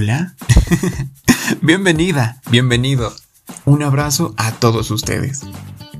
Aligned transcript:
Hola. 0.00 0.36
Bienvenida, 1.60 2.40
bienvenido. 2.52 3.12
Un 3.64 3.82
abrazo 3.82 4.32
a 4.36 4.52
todos 4.52 4.92
ustedes. 4.92 5.40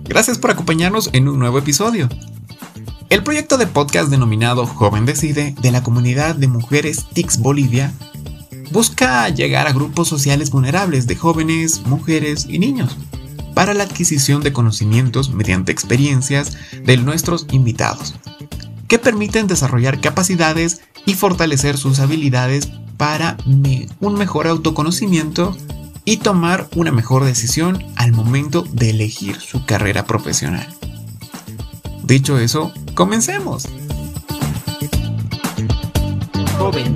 Gracias 0.05 0.39
por 0.39 0.53
acompañarnos 0.53 1.11
en 1.15 1.27
un 1.27 1.41
nuevo 1.41 1.59
episodio. 1.59 2.09
El 3.11 3.25
proyecto 3.25 3.59
de 3.59 3.67
podcast 3.67 4.09
denominado 4.09 4.67
Joven 4.69 5.05
Decide 5.05 5.57
de 5.61 5.73
la 5.73 5.83
comunidad 5.83 6.37
de 6.37 6.47
mujeres 6.47 7.07
TICS 7.13 7.39
Bolivia 7.41 7.93
busca 8.71 9.29
llegar 9.31 9.67
a 9.67 9.73
grupos 9.73 10.07
sociales 10.07 10.51
vulnerables 10.53 11.09
de 11.09 11.17
jóvenes, 11.17 11.85
mujeres 11.85 12.47
y 12.49 12.61
niños 12.61 12.97
para 13.53 13.75
la 13.75 13.83
adquisición 13.83 14.45
de 14.45 14.53
conocimientos 14.53 15.35
mediante 15.35 15.73
experiencias 15.73 16.57
de 16.85 16.99
nuestros 16.99 17.49
invitados, 17.51 18.15
que 18.87 19.01
permiten 19.01 19.49
desarrollar 19.49 20.01
capacidades 20.01 20.83
y 21.05 21.15
fortalecer 21.15 21.77
sus 21.77 21.99
habilidades 21.99 22.69
para 22.99 23.39
un 24.01 24.15
mejor 24.15 24.49
autoconocimiento 24.49 25.57
y 26.05 26.19
tomar 26.19 26.69
una 26.75 26.91
mejor 26.93 27.25
decisión 27.25 27.83
al 27.97 28.13
momento 28.13 28.65
de 28.73 28.91
elegir 28.91 29.41
su 29.41 29.65
carrera 29.65 30.05
profesional. 30.05 30.67
Dicho 32.03 32.39
eso, 32.39 32.73
comencemos. 32.95 33.69
Joven, 36.59 36.95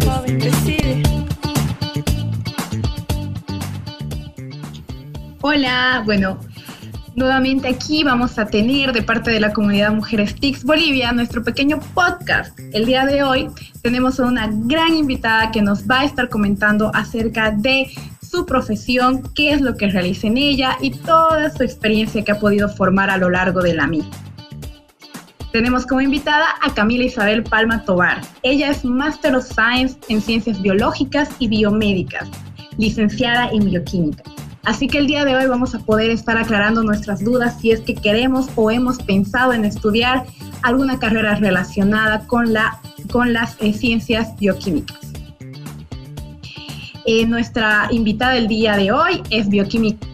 Hola, 5.40 6.02
bueno, 6.04 6.38
nuevamente 7.14 7.68
aquí 7.68 8.04
vamos 8.04 8.38
a 8.38 8.46
tener 8.46 8.92
de 8.92 9.02
parte 9.02 9.30
de 9.30 9.40
la 9.40 9.52
comunidad 9.52 9.92
Mujeres 9.92 10.34
TICS 10.34 10.64
Bolivia 10.64 11.12
nuestro 11.12 11.42
pequeño 11.42 11.80
podcast. 11.94 12.58
El 12.72 12.86
día 12.86 13.04
de 13.04 13.22
hoy 13.22 13.48
tenemos 13.82 14.18
a 14.18 14.24
una 14.24 14.48
gran 14.50 14.94
invitada 14.94 15.50
que 15.50 15.62
nos 15.62 15.86
va 15.86 16.00
a 16.00 16.04
estar 16.04 16.28
comentando 16.28 16.90
acerca 16.94 17.50
de 17.50 17.90
su 18.22 18.46
profesión, 18.46 19.22
qué 19.34 19.52
es 19.52 19.60
lo 19.60 19.76
que 19.76 19.88
realiza 19.88 20.26
en 20.26 20.38
ella 20.38 20.78
y 20.80 20.90
toda 20.90 21.50
su 21.50 21.62
experiencia 21.62 22.24
que 22.24 22.32
ha 22.32 22.38
podido 22.38 22.68
formar 22.68 23.10
a 23.10 23.18
lo 23.18 23.28
largo 23.28 23.60
de 23.60 23.74
la 23.74 23.86
misma. 23.86 24.10
Tenemos 25.52 25.86
como 25.86 26.00
invitada 26.00 26.46
a 26.62 26.72
Camila 26.72 27.04
Isabel 27.04 27.42
Palma 27.42 27.84
Tobar. 27.84 28.22
Ella 28.42 28.70
es 28.70 28.86
Master 28.86 29.36
of 29.36 29.44
Science 29.44 29.98
en 30.08 30.22
Ciencias 30.22 30.62
Biológicas 30.62 31.28
y 31.38 31.48
Biomédicas, 31.48 32.26
licenciada 32.78 33.50
en 33.50 33.66
Bioquímica. 33.66 34.22
Así 34.64 34.86
que 34.86 34.98
el 34.98 35.08
día 35.08 35.24
de 35.24 35.34
hoy 35.34 35.46
vamos 35.46 35.74
a 35.74 35.80
poder 35.80 36.10
estar 36.10 36.38
aclarando 36.38 36.84
nuestras 36.84 37.24
dudas 37.24 37.58
si 37.60 37.72
es 37.72 37.80
que 37.80 37.94
queremos 37.94 38.48
o 38.54 38.70
hemos 38.70 38.98
pensado 38.98 39.52
en 39.52 39.64
estudiar 39.64 40.24
alguna 40.62 41.00
carrera 41.00 41.34
relacionada 41.34 42.26
con, 42.28 42.52
la, 42.52 42.80
con 43.10 43.32
las 43.32 43.56
eh, 43.58 43.72
ciencias 43.72 44.36
bioquímicas. 44.38 44.98
Eh, 47.06 47.26
nuestra 47.26 47.88
invitada 47.90 48.34
del 48.34 48.46
día 48.46 48.76
de 48.76 48.92
hoy 48.92 49.20
es 49.30 49.48
bioquímica 49.48 50.06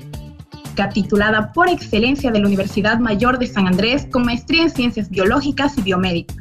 titulada 0.94 1.52
por 1.52 1.68
excelencia 1.68 2.30
de 2.30 2.38
la 2.38 2.46
Universidad 2.46 2.98
Mayor 3.00 3.38
de 3.38 3.48
San 3.48 3.66
Andrés 3.66 4.06
con 4.10 4.24
maestría 4.24 4.62
en 4.62 4.70
ciencias 4.70 5.10
biológicas 5.10 5.76
y 5.76 5.82
biomédicas. 5.82 6.38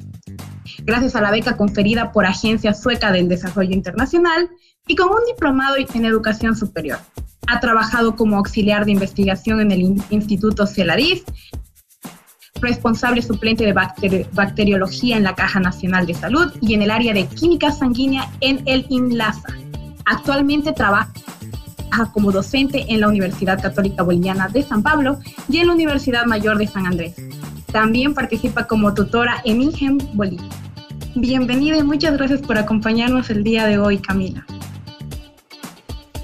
Gracias 0.84 1.18
a 1.18 1.22
la 1.22 1.32
beca 1.32 1.58
conferida 1.58 2.14
por 2.14 2.26
Agencia 2.26 2.74
Sueca 2.74 3.12
del 3.12 3.28
Desarrollo 3.28 3.74
Internacional 3.74 4.50
y 4.88 4.96
con 4.96 5.10
un 5.10 5.26
diplomado 5.28 5.76
en 5.76 6.06
educación 6.06 6.56
superior. 6.56 7.00
Ha 7.48 7.59
trabajado 7.59 8.16
como 8.16 8.38
auxiliar 8.38 8.86
de 8.86 8.92
investigación 8.92 9.62
en 9.62 9.72
el 9.72 9.95
Instituto 10.09 10.67
CELARIS, 10.67 11.23
responsable 12.62 13.22
suplente 13.22 13.66
de 13.66 14.26
bacteriología 14.34 15.17
en 15.17 15.23
la 15.23 15.36
Caja 15.36 15.59
Nacional 15.59 16.06
de 16.06 16.14
Salud 16.14 16.52
y 16.62 16.73
en 16.73 16.81
el 16.81 16.92
área 16.92 17.14
de 17.14 17.26
química 17.28 17.72
sanguínea 17.72 18.30
en 18.42 18.62
el 18.66 18.86
INLASA. 18.89 19.50
Actualmente 20.06 20.73
trabaja 20.73 21.12
como 22.14 22.31
docente 22.31 22.86
en 22.89 23.02
la 23.02 23.08
Universidad 23.08 23.61
Católica 23.61 24.04
Boliviana 24.04 24.48
de 24.49 24.64
San 24.64 24.83
Pablo 24.83 25.20
y 25.49 25.58
en 25.58 25.67
la 25.67 25.73
Universidad 25.73 26.26
Mayor 26.26 26.58
de 26.58 26.67
San 26.67 26.86
Andrés. 26.86 27.16
También 27.72 28.14
participa 28.14 28.67
como 28.67 28.93
tutora 28.93 29.42
en 29.45 29.61
INGEM 29.61 29.98
Bolivia. 30.14 30.49
Bienvenida 31.16 31.77
y 31.77 31.83
muchas 31.83 32.17
gracias 32.17 32.42
por 32.42 32.58
acompañarnos 32.58 33.30
el 33.30 33.43
día 33.43 33.66
de 33.66 33.77
hoy, 33.80 33.98
Camila. 33.98 34.45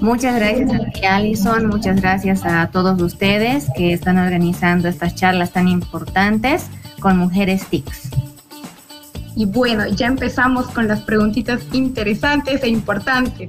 Muchas 0.04 0.36
gracias 0.36 0.70
a 0.70 1.16
Alison. 1.16 1.66
Muchas 1.66 1.98
gracias 1.98 2.44
a 2.44 2.68
todos 2.70 3.00
ustedes 3.00 3.68
que 3.74 3.94
están 3.94 4.18
organizando 4.18 4.86
estas 4.86 5.14
charlas 5.14 5.52
tan 5.52 5.66
importantes 5.66 6.66
con 7.00 7.16
mujeres 7.16 7.64
TICS. 7.70 8.10
Y 9.34 9.46
bueno, 9.46 9.88
ya 9.88 10.08
empezamos 10.08 10.66
con 10.66 10.88
las 10.88 11.00
preguntitas 11.00 11.62
interesantes 11.72 12.62
e 12.62 12.68
importantes. 12.68 13.48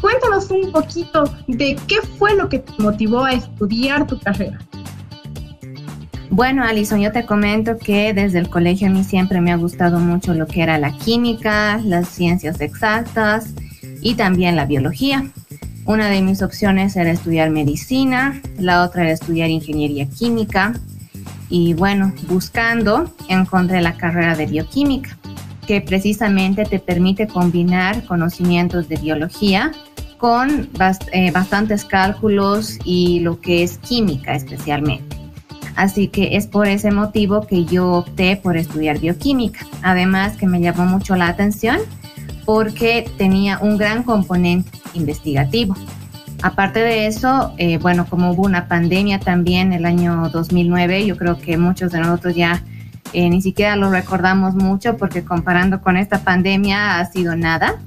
Cuéntanos 0.00 0.50
un 0.50 0.72
poquito 0.72 1.24
de 1.46 1.76
qué 1.86 1.96
fue 2.18 2.34
lo 2.34 2.48
que 2.48 2.60
te 2.60 2.72
motivó 2.82 3.26
a 3.26 3.34
estudiar 3.34 4.06
tu 4.06 4.18
carrera. 4.18 4.58
Bueno, 6.30 6.64
Alison, 6.64 7.00
yo 7.00 7.12
te 7.12 7.26
comento 7.26 7.76
que 7.76 8.14
desde 8.14 8.38
el 8.38 8.48
colegio 8.48 8.88
a 8.88 8.90
mí 8.90 9.04
siempre 9.04 9.42
me 9.42 9.52
ha 9.52 9.56
gustado 9.56 9.98
mucho 9.98 10.32
lo 10.32 10.46
que 10.46 10.62
era 10.62 10.78
la 10.78 10.96
química, 10.96 11.78
las 11.84 12.08
ciencias 12.08 12.58
exactas 12.62 13.52
y 14.00 14.14
también 14.14 14.56
la 14.56 14.64
biología. 14.64 15.30
Una 15.90 16.08
de 16.08 16.22
mis 16.22 16.40
opciones 16.40 16.94
era 16.94 17.10
estudiar 17.10 17.50
medicina, 17.50 18.40
la 18.60 18.84
otra 18.84 19.02
era 19.02 19.10
estudiar 19.10 19.50
ingeniería 19.50 20.08
química 20.08 20.72
y 21.48 21.74
bueno, 21.74 22.12
buscando 22.28 23.12
encontré 23.26 23.82
la 23.82 23.96
carrera 23.96 24.36
de 24.36 24.46
bioquímica, 24.46 25.18
que 25.66 25.80
precisamente 25.80 26.64
te 26.64 26.78
permite 26.78 27.26
combinar 27.26 28.04
conocimientos 28.04 28.88
de 28.88 28.98
biología 28.98 29.72
con 30.16 30.70
eh, 31.10 31.32
bastantes 31.32 31.84
cálculos 31.84 32.78
y 32.84 33.18
lo 33.18 33.40
que 33.40 33.64
es 33.64 33.78
química 33.78 34.36
especialmente. 34.36 35.16
Así 35.74 36.06
que 36.06 36.36
es 36.36 36.46
por 36.46 36.68
ese 36.68 36.92
motivo 36.92 37.48
que 37.48 37.64
yo 37.64 37.90
opté 37.94 38.36
por 38.36 38.56
estudiar 38.56 39.00
bioquímica. 39.00 39.66
Además 39.82 40.36
que 40.36 40.46
me 40.46 40.60
llamó 40.60 40.84
mucho 40.84 41.16
la 41.16 41.26
atención 41.26 41.78
porque 42.44 43.10
tenía 43.18 43.58
un 43.58 43.76
gran 43.76 44.04
componente 44.04 44.79
investigativo. 44.94 45.74
Aparte 46.42 46.80
de 46.80 47.06
eso, 47.06 47.52
eh, 47.58 47.78
bueno, 47.78 48.06
como 48.08 48.30
hubo 48.32 48.44
una 48.44 48.66
pandemia 48.66 49.20
también 49.20 49.72
el 49.72 49.84
año 49.84 50.30
2009, 50.30 51.06
yo 51.06 51.16
creo 51.16 51.38
que 51.38 51.58
muchos 51.58 51.92
de 51.92 52.00
nosotros 52.00 52.34
ya 52.34 52.62
eh, 53.12 53.28
ni 53.28 53.42
siquiera 53.42 53.76
lo 53.76 53.90
recordamos 53.90 54.54
mucho 54.54 54.96
porque 54.96 55.24
comparando 55.24 55.82
con 55.82 55.96
esta 55.96 56.20
pandemia 56.20 56.98
ha 56.98 57.04
sido 57.06 57.36
nada 57.36 57.78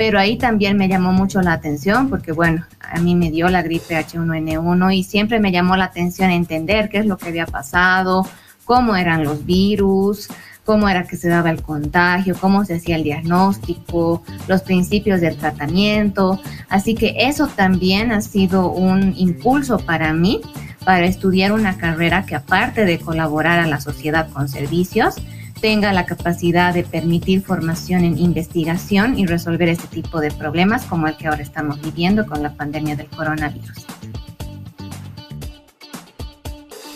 pero 0.00 0.18
ahí 0.18 0.38
también 0.38 0.78
me 0.78 0.88
llamó 0.88 1.12
mucho 1.12 1.42
la 1.42 1.52
atención 1.52 2.08
porque, 2.08 2.32
bueno, 2.32 2.64
a 2.80 2.98
mí 3.00 3.14
me 3.14 3.30
dio 3.30 3.50
la 3.50 3.60
gripe 3.60 3.94
H1N1 3.94 4.94
y 4.94 5.04
siempre 5.04 5.40
me 5.40 5.52
llamó 5.52 5.76
la 5.76 5.84
atención 5.84 6.30
entender 6.30 6.88
qué 6.88 7.00
es 7.00 7.06
lo 7.06 7.18
que 7.18 7.28
había 7.28 7.44
pasado, 7.44 8.26
cómo 8.64 8.96
eran 8.96 9.24
los 9.24 9.44
virus, 9.44 10.28
cómo 10.64 10.88
era 10.88 11.04
que 11.04 11.16
se 11.16 11.28
daba 11.28 11.50
el 11.50 11.62
contagio, 11.62 12.36
cómo 12.40 12.64
se 12.64 12.74
hacía 12.74 12.96
el 12.96 13.04
diagnóstico, 13.04 14.22
los 14.48 14.62
principios 14.62 15.20
del 15.20 15.36
tratamiento. 15.36 16.40
Así 16.68 16.94
que 16.94 17.14
eso 17.18 17.48
también 17.48 18.12
ha 18.12 18.20
sido 18.20 18.70
un 18.70 19.14
impulso 19.16 19.78
para 19.78 20.12
mí 20.12 20.40
para 20.84 21.06
estudiar 21.06 21.52
una 21.52 21.76
carrera 21.76 22.24
que 22.24 22.34
aparte 22.34 22.84
de 22.84 22.98
colaborar 22.98 23.58
a 23.58 23.66
la 23.66 23.80
sociedad 23.80 24.30
con 24.30 24.48
servicios, 24.48 25.16
tenga 25.60 25.92
la 25.92 26.06
capacidad 26.06 26.72
de 26.72 26.84
permitir 26.84 27.42
formación 27.42 28.04
en 28.04 28.18
investigación 28.18 29.18
y 29.18 29.26
resolver 29.26 29.68
este 29.68 29.88
tipo 29.88 30.20
de 30.20 30.30
problemas 30.30 30.86
como 30.86 31.06
el 31.06 31.16
que 31.16 31.28
ahora 31.28 31.42
estamos 31.42 31.80
viviendo 31.82 32.26
con 32.26 32.42
la 32.42 32.54
pandemia 32.54 32.96
del 32.96 33.08
coronavirus. 33.08 33.86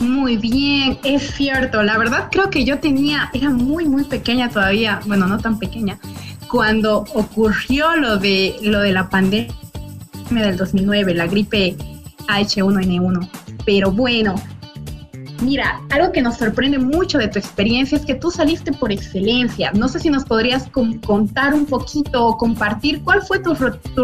Muy 0.00 0.36
bien, 0.36 0.98
es 1.04 1.34
cierto. 1.34 1.82
La 1.82 1.96
verdad 1.98 2.28
creo 2.30 2.50
que 2.50 2.64
yo 2.64 2.78
tenía, 2.78 3.30
era 3.32 3.50
muy, 3.50 3.86
muy 3.86 4.04
pequeña 4.04 4.48
todavía, 4.48 5.00
bueno, 5.06 5.26
no 5.26 5.38
tan 5.38 5.58
pequeña, 5.58 5.98
cuando 6.48 7.04
ocurrió 7.14 7.96
lo 7.96 8.16
de, 8.18 8.56
lo 8.62 8.80
de 8.80 8.92
la 8.92 9.08
pandemia 9.08 9.54
del 10.30 10.56
2009, 10.56 11.14
la 11.14 11.26
gripe 11.26 11.76
H1N1. 12.28 13.28
Pero 13.64 13.90
bueno, 13.90 14.34
Mira, 15.42 15.82
algo 15.90 16.12
que 16.12 16.22
nos 16.22 16.36
sorprende 16.36 16.78
mucho 16.78 17.18
de 17.18 17.28
tu 17.28 17.38
experiencia 17.38 17.98
es 17.98 18.06
que 18.06 18.14
tú 18.14 18.30
saliste 18.30 18.72
por 18.72 18.92
excelencia. 18.92 19.72
No 19.72 19.88
sé 19.88 19.98
si 19.98 20.08
nos 20.08 20.24
podrías 20.24 20.70
contar 20.70 21.52
un 21.54 21.66
poquito 21.66 22.26
o 22.26 22.38
compartir 22.38 23.02
cuál 23.02 23.20
fue 23.20 23.40
tu, 23.40 23.54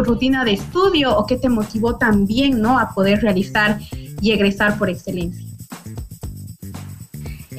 rutina 0.03 0.43
de 0.43 0.53
estudio 0.53 1.17
o 1.17 1.25
qué 1.25 1.37
te 1.37 1.49
motivó 1.49 1.95
también 1.97 2.61
¿no? 2.61 2.77
a 2.77 2.93
poder 2.93 3.21
realizar 3.21 3.79
y 4.21 4.31
egresar 4.31 4.77
por 4.77 4.89
excelencia. 4.89 5.50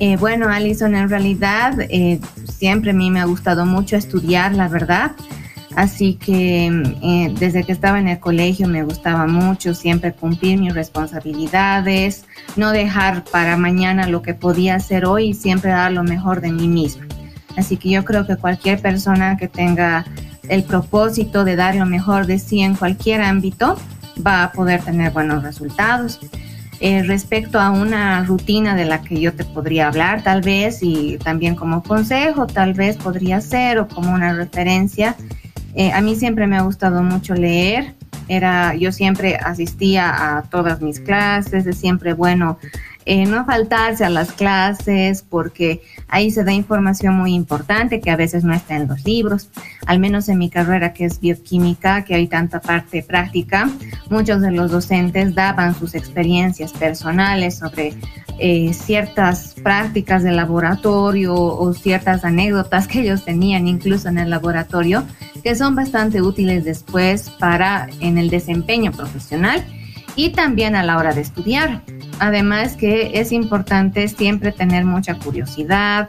Eh, 0.04 0.16
bueno, 0.16 0.48
Alison, 0.48 0.96
en 0.96 1.08
realidad 1.08 1.74
eh, 1.78 2.18
siempre 2.52 2.90
a 2.90 2.92
mí 2.92 3.08
me 3.12 3.20
ha 3.20 3.24
gustado 3.24 3.66
mucho 3.66 3.94
estudiar, 3.94 4.52
la 4.52 4.66
verdad. 4.66 5.12
Así 5.76 6.14
que 6.14 6.66
eh, 6.66 7.32
desde 7.38 7.62
que 7.62 7.70
estaba 7.70 8.00
en 8.00 8.08
el 8.08 8.18
colegio 8.18 8.66
me 8.66 8.82
gustaba 8.82 9.28
mucho 9.28 9.74
siempre 9.74 10.12
cumplir 10.12 10.58
mis 10.58 10.74
responsabilidades, 10.74 12.24
no 12.56 12.72
dejar 12.72 13.22
para 13.22 13.56
mañana 13.56 14.08
lo 14.08 14.22
que 14.22 14.34
podía 14.34 14.74
hacer 14.74 15.06
hoy 15.06 15.28
y 15.28 15.34
siempre 15.34 15.70
dar 15.70 15.92
lo 15.92 16.02
mejor 16.02 16.40
de 16.40 16.50
mí 16.50 16.66
misma. 16.66 17.06
Así 17.56 17.76
que 17.76 17.90
yo 17.90 18.04
creo 18.04 18.26
que 18.26 18.34
cualquier 18.34 18.82
persona 18.82 19.36
que 19.36 19.46
tenga 19.46 20.04
el 20.48 20.64
propósito 20.64 21.44
de 21.44 21.54
dar 21.54 21.76
lo 21.76 21.86
mejor 21.86 22.26
de 22.26 22.40
sí 22.40 22.58
en 22.58 22.74
cualquier 22.74 23.22
ámbito, 23.22 23.78
va 24.26 24.42
a 24.42 24.50
poder 24.50 24.82
tener 24.82 25.12
buenos 25.12 25.44
resultados. 25.44 26.18
Eh, 26.84 27.04
respecto 27.04 27.60
a 27.60 27.70
una 27.70 28.24
rutina 28.24 28.74
de 28.74 28.84
la 28.84 29.02
que 29.02 29.20
yo 29.20 29.32
te 29.32 29.44
podría 29.44 29.86
hablar 29.86 30.24
tal 30.24 30.40
vez 30.40 30.80
y 30.82 31.16
también 31.18 31.54
como 31.54 31.80
consejo 31.84 32.48
tal 32.48 32.74
vez 32.74 32.96
podría 32.96 33.40
ser 33.40 33.78
o 33.78 33.86
como 33.86 34.12
una 34.12 34.32
referencia. 34.32 35.14
Eh, 35.76 35.92
a 35.92 36.00
mí 36.00 36.16
siempre 36.16 36.48
me 36.48 36.56
ha 36.56 36.62
gustado 36.62 37.04
mucho 37.04 37.34
leer. 37.34 37.94
Era, 38.26 38.74
yo 38.74 38.90
siempre 38.90 39.36
asistía 39.36 40.38
a 40.38 40.42
todas 40.42 40.80
mis 40.82 40.98
clases, 40.98 41.68
es 41.68 41.78
siempre 41.78 42.14
bueno 42.14 42.58
eh, 43.04 43.26
no 43.26 43.44
faltarse 43.44 44.04
a 44.04 44.10
las 44.10 44.32
clases 44.32 45.22
porque 45.28 45.82
ahí 46.08 46.30
se 46.30 46.44
da 46.44 46.52
información 46.52 47.16
muy 47.16 47.34
importante 47.34 48.00
que 48.00 48.10
a 48.10 48.16
veces 48.16 48.44
no 48.44 48.54
está 48.54 48.76
en 48.76 48.88
los 48.88 49.04
libros. 49.04 49.50
Al 49.86 49.98
menos 49.98 50.28
en 50.28 50.38
mi 50.38 50.50
carrera 50.50 50.92
que 50.92 51.04
es 51.04 51.20
bioquímica, 51.20 52.04
que 52.04 52.14
hay 52.14 52.28
tanta 52.28 52.60
parte 52.60 53.02
práctica, 53.02 53.70
muchos 54.10 54.40
de 54.40 54.52
los 54.52 54.70
docentes 54.70 55.34
daban 55.34 55.74
sus 55.74 55.94
experiencias 55.94 56.72
personales 56.72 57.58
sobre 57.58 57.94
eh, 58.38 58.72
ciertas 58.72 59.54
prácticas 59.62 60.22
de 60.22 60.32
laboratorio 60.32 61.34
o 61.34 61.72
ciertas 61.74 62.24
anécdotas 62.24 62.88
que 62.88 63.00
ellos 63.00 63.24
tenían 63.24 63.68
incluso 63.68 64.08
en 64.08 64.18
el 64.18 64.30
laboratorio 64.30 65.04
que 65.42 65.54
son 65.54 65.74
bastante 65.74 66.22
útiles 66.22 66.64
después 66.64 67.30
para 67.30 67.88
en 68.00 68.18
el 68.18 68.30
desempeño 68.30 68.92
profesional 68.92 69.64
y 70.16 70.30
también 70.30 70.76
a 70.76 70.82
la 70.82 70.98
hora 70.98 71.12
de 71.12 71.20
estudiar. 71.20 71.82
Además 72.22 72.76
que 72.76 73.18
es 73.18 73.32
importante 73.32 74.06
siempre 74.06 74.52
tener 74.52 74.84
mucha 74.84 75.16
curiosidad, 75.16 76.08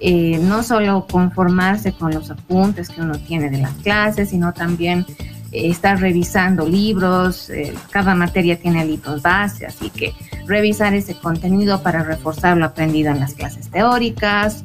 eh, 0.00 0.40
no 0.42 0.64
solo 0.64 1.06
conformarse 1.08 1.92
con 1.92 2.12
los 2.12 2.28
apuntes 2.28 2.88
que 2.88 3.00
uno 3.00 3.20
tiene 3.20 3.50
de 3.50 3.58
las 3.58 3.70
clases, 3.74 4.30
sino 4.30 4.52
también 4.52 5.06
eh, 5.52 5.68
estar 5.70 6.00
revisando 6.00 6.66
libros, 6.66 7.50
eh, 7.50 7.72
cada 7.90 8.16
materia 8.16 8.58
tiene 8.58 8.84
libros 8.84 9.22
base, 9.22 9.64
así 9.64 9.90
que 9.90 10.12
revisar 10.48 10.92
ese 10.92 11.14
contenido 11.14 11.80
para 11.84 12.02
reforzar 12.02 12.56
lo 12.56 12.64
aprendido 12.64 13.12
en 13.12 13.20
las 13.20 13.34
clases 13.34 13.70
teóricas 13.70 14.64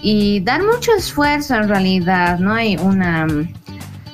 y 0.00 0.38
dar 0.42 0.62
mucho 0.62 0.92
esfuerzo 0.96 1.56
en 1.56 1.68
realidad, 1.68 2.38
no 2.38 2.54
hay 2.54 2.76
una 2.76 3.26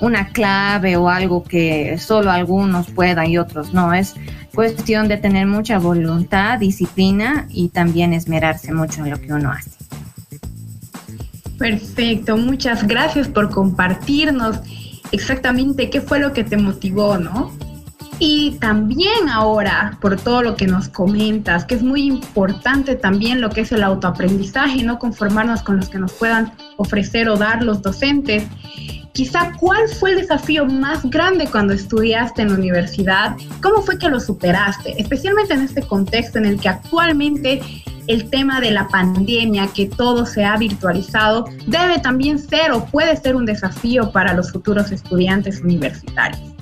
una 0.00 0.28
clave 0.28 0.96
o 0.96 1.08
algo 1.08 1.42
que 1.42 1.96
solo 1.98 2.30
algunos 2.30 2.90
puedan 2.90 3.26
y 3.26 3.38
otros 3.38 3.72
no. 3.72 3.92
Es 3.92 4.14
cuestión 4.56 5.06
de 5.06 5.18
tener 5.18 5.46
mucha 5.46 5.78
voluntad, 5.78 6.58
disciplina 6.58 7.46
y 7.50 7.68
también 7.68 8.14
esmerarse 8.14 8.72
mucho 8.72 9.04
en 9.04 9.10
lo 9.10 9.20
que 9.20 9.32
uno 9.32 9.52
hace. 9.52 9.70
Perfecto, 11.58 12.36
muchas 12.36 12.86
gracias 12.86 13.28
por 13.28 13.50
compartirnos 13.50 14.58
exactamente 15.12 15.90
qué 15.90 16.00
fue 16.00 16.18
lo 16.18 16.32
que 16.32 16.42
te 16.42 16.56
motivó, 16.56 17.18
¿no? 17.18 17.52
Y 18.18 18.52
también 18.60 19.28
ahora, 19.30 19.98
por 20.00 20.16
todo 20.16 20.40
lo 20.40 20.56
que 20.56 20.66
nos 20.66 20.88
comentas, 20.88 21.66
que 21.66 21.74
es 21.74 21.82
muy 21.82 22.04
importante 22.04 22.96
también 22.96 23.42
lo 23.42 23.50
que 23.50 23.60
es 23.60 23.72
el 23.72 23.82
autoaprendizaje, 23.82 24.82
no 24.82 24.98
conformarnos 24.98 25.62
con 25.62 25.76
los 25.76 25.90
que 25.90 25.98
nos 25.98 26.12
puedan 26.12 26.52
ofrecer 26.78 27.28
o 27.28 27.36
dar 27.36 27.62
los 27.62 27.82
docentes 27.82 28.44
quizá 29.16 29.52
cuál 29.58 29.88
fue 29.88 30.10
el 30.10 30.18
desafío 30.18 30.66
más 30.66 31.02
grande 31.08 31.48
cuando 31.50 31.72
estudiaste 31.72 32.42
en 32.42 32.48
la 32.48 32.54
universidad, 32.54 33.34
cómo 33.62 33.80
fue 33.80 33.98
que 33.98 34.10
lo 34.10 34.20
superaste, 34.20 34.94
especialmente 35.00 35.54
en 35.54 35.62
este 35.62 35.80
contexto 35.80 36.36
en 36.36 36.44
el 36.44 36.60
que 36.60 36.68
actualmente 36.68 37.62
el 38.08 38.28
tema 38.28 38.60
de 38.60 38.72
la 38.72 38.88
pandemia, 38.88 39.68
que 39.68 39.86
todo 39.86 40.26
se 40.26 40.44
ha 40.44 40.54
virtualizado, 40.58 41.46
debe 41.66 41.98
también 41.98 42.38
ser 42.38 42.72
o 42.72 42.84
puede 42.84 43.16
ser 43.16 43.36
un 43.36 43.46
desafío 43.46 44.12
para 44.12 44.34
los 44.34 44.52
futuros 44.52 44.92
estudiantes 44.92 45.62
universitarios. 45.62 46.52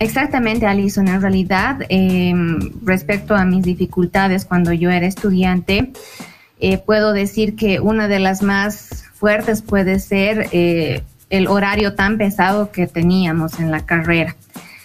Exactamente, 0.00 0.66
Alison. 0.66 1.06
En 1.06 1.22
realidad, 1.22 1.78
em, 1.88 2.58
respecto 2.84 3.36
a 3.36 3.44
mis 3.44 3.64
dificultades 3.64 4.44
cuando 4.44 4.72
yo 4.72 4.90
era 4.90 5.06
estudiante, 5.06 5.92
eh, 6.58 6.78
puedo 6.78 7.12
decir 7.12 7.56
que 7.56 7.80
una 7.80 8.08
de 8.08 8.18
las 8.18 8.42
más 8.42 9.04
fuertes 9.14 9.62
puede 9.62 9.98
ser 9.98 10.48
eh, 10.52 11.02
el 11.30 11.48
horario 11.48 11.94
tan 11.94 12.18
pesado 12.18 12.70
que 12.70 12.86
teníamos 12.86 13.58
en 13.60 13.70
la 13.70 13.84
carrera. 13.84 14.36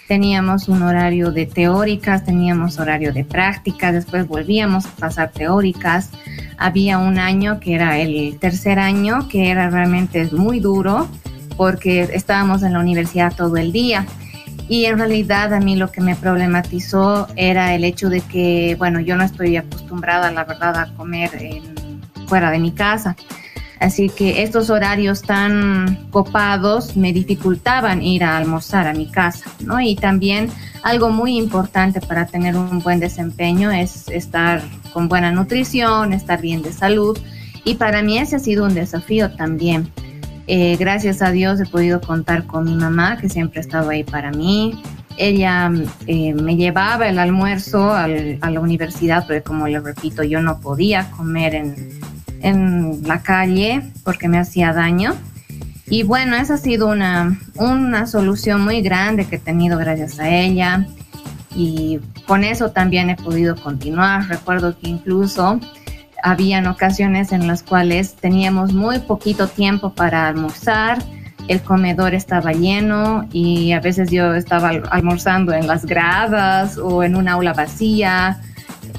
Teníamos 0.08 0.68
un 0.68 0.82
horario 0.82 1.30
de 1.32 1.46
teóricas, 1.46 2.24
teníamos 2.24 2.78
horario 2.78 3.12
de 3.12 3.24
prácticas, 3.24 3.94
después 3.94 4.26
volvíamos 4.26 4.84
a 4.84 4.90
pasar 4.90 5.30
teóricas. 5.30 6.10
Había 6.58 6.98
un 6.98 7.18
año 7.18 7.60
que 7.60 7.74
era 7.74 7.98
el 7.98 8.38
tercer 8.38 8.78
año, 8.78 9.28
que 9.28 9.50
era 9.50 9.70
realmente 9.70 10.28
muy 10.32 10.60
duro 10.60 11.08
porque 11.56 12.02
estábamos 12.12 12.62
en 12.62 12.72
la 12.72 12.80
universidad 12.80 13.34
todo 13.34 13.56
el 13.56 13.72
día. 13.72 14.06
Y 14.68 14.86
en 14.86 14.98
realidad 14.98 15.52
a 15.52 15.60
mí 15.60 15.76
lo 15.76 15.90
que 15.90 16.00
me 16.00 16.16
problematizó 16.16 17.28
era 17.36 17.74
el 17.74 17.84
hecho 17.84 18.08
de 18.08 18.20
que, 18.20 18.76
bueno, 18.78 19.00
yo 19.00 19.16
no 19.16 19.24
estoy 19.24 19.56
acostumbrada, 19.56 20.30
la 20.30 20.44
verdad, 20.44 20.76
a 20.76 20.94
comer 20.94 21.30
fuera 22.26 22.50
de 22.50 22.58
mi 22.58 22.72
casa. 22.72 23.16
Así 23.82 24.08
que 24.08 24.44
estos 24.44 24.70
horarios 24.70 25.22
tan 25.22 26.06
copados 26.10 26.96
me 26.96 27.12
dificultaban 27.12 28.00
ir 28.00 28.22
a 28.22 28.36
almorzar 28.36 28.86
a 28.86 28.92
mi 28.92 29.10
casa, 29.10 29.50
¿no? 29.58 29.80
Y 29.80 29.96
también 29.96 30.48
algo 30.84 31.10
muy 31.10 31.36
importante 31.36 32.00
para 32.00 32.26
tener 32.26 32.56
un 32.56 32.78
buen 32.78 33.00
desempeño 33.00 33.72
es 33.72 34.08
estar 34.08 34.62
con 34.92 35.08
buena 35.08 35.32
nutrición, 35.32 36.12
estar 36.12 36.40
bien 36.40 36.62
de 36.62 36.72
salud. 36.72 37.18
Y 37.64 37.74
para 37.74 38.02
mí 38.02 38.18
ese 38.18 38.36
ha 38.36 38.38
sido 38.38 38.64
un 38.64 38.74
desafío 38.74 39.32
también 39.32 39.90
eh, 40.46 40.76
gracias 40.78 41.22
a 41.22 41.30
Dios 41.30 41.60
he 41.60 41.66
podido 41.66 42.00
contar 42.00 42.46
con 42.46 42.64
mi 42.64 42.74
mamá, 42.74 43.16
que 43.16 43.28
siempre 43.28 43.60
estaba 43.60 43.92
ahí 43.92 44.04
para 44.04 44.30
mí. 44.30 44.80
Ella 45.16 45.70
eh, 46.06 46.34
me 46.34 46.56
llevaba 46.56 47.08
el 47.08 47.18
almuerzo 47.18 47.92
a 47.92 48.08
la 48.08 48.60
universidad, 48.60 49.24
pero 49.28 49.44
como 49.44 49.68
le 49.68 49.78
repito, 49.78 50.22
yo 50.22 50.40
no 50.40 50.60
podía 50.60 51.10
comer 51.10 51.54
en, 51.54 52.00
en 52.40 53.02
la 53.06 53.22
calle 53.22 53.82
porque 54.04 54.28
me 54.28 54.38
hacía 54.38 54.72
daño. 54.72 55.14
Y 55.86 56.04
bueno, 56.04 56.36
esa 56.36 56.54
ha 56.54 56.58
sido 56.58 56.88
una, 56.88 57.38
una 57.56 58.06
solución 58.06 58.62
muy 58.62 58.80
grande 58.80 59.26
que 59.26 59.36
he 59.36 59.38
tenido 59.38 59.78
gracias 59.78 60.18
a 60.18 60.28
ella. 60.28 60.86
Y 61.54 62.00
con 62.26 62.44
eso 62.44 62.70
también 62.70 63.10
he 63.10 63.16
podido 63.16 63.56
continuar. 63.56 64.26
Recuerdo 64.28 64.78
que 64.78 64.88
incluso 64.88 65.60
habían 66.22 66.66
ocasiones 66.66 67.32
en 67.32 67.46
las 67.46 67.62
cuales 67.62 68.14
teníamos 68.14 68.72
muy 68.72 69.00
poquito 69.00 69.48
tiempo 69.48 69.92
para 69.94 70.28
almorzar, 70.28 70.98
el 71.48 71.60
comedor 71.60 72.14
estaba 72.14 72.52
lleno 72.52 73.28
y 73.32 73.72
a 73.72 73.80
veces 73.80 74.10
yo 74.10 74.34
estaba 74.34 74.68
almorzando 74.90 75.52
en 75.52 75.66
las 75.66 75.84
gradas 75.84 76.78
o 76.78 77.02
en 77.02 77.16
un 77.16 77.28
aula 77.28 77.52
vacía, 77.52 78.40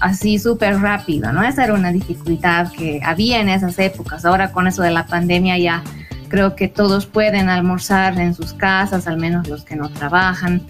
así 0.02 0.40
súper 0.40 0.80
rápido, 0.80 1.32
¿no? 1.32 1.44
Esa 1.44 1.64
era 1.64 1.74
una 1.74 1.92
dificultad 1.92 2.72
que 2.72 3.00
había 3.04 3.40
en 3.40 3.50
esas 3.50 3.80
épocas. 3.80 4.26
Ahora 4.26 4.52
con 4.52 4.68
eso 4.68 4.82
de 4.82 4.92
la 4.92 5.06
pandemia 5.06 5.58
ya 5.58 5.84
creo 6.28 6.56
que 6.56 6.68
todos 6.68 7.06
pueden 7.06 7.48
almorzar 7.48 8.20
en 8.20 8.34
sus 8.34 8.54
casas, 8.54 9.08
al 9.08 9.18
menos 9.18 9.48
los 9.48 9.64
que 9.64 9.76
no 9.76 9.90
trabajan 9.90 10.62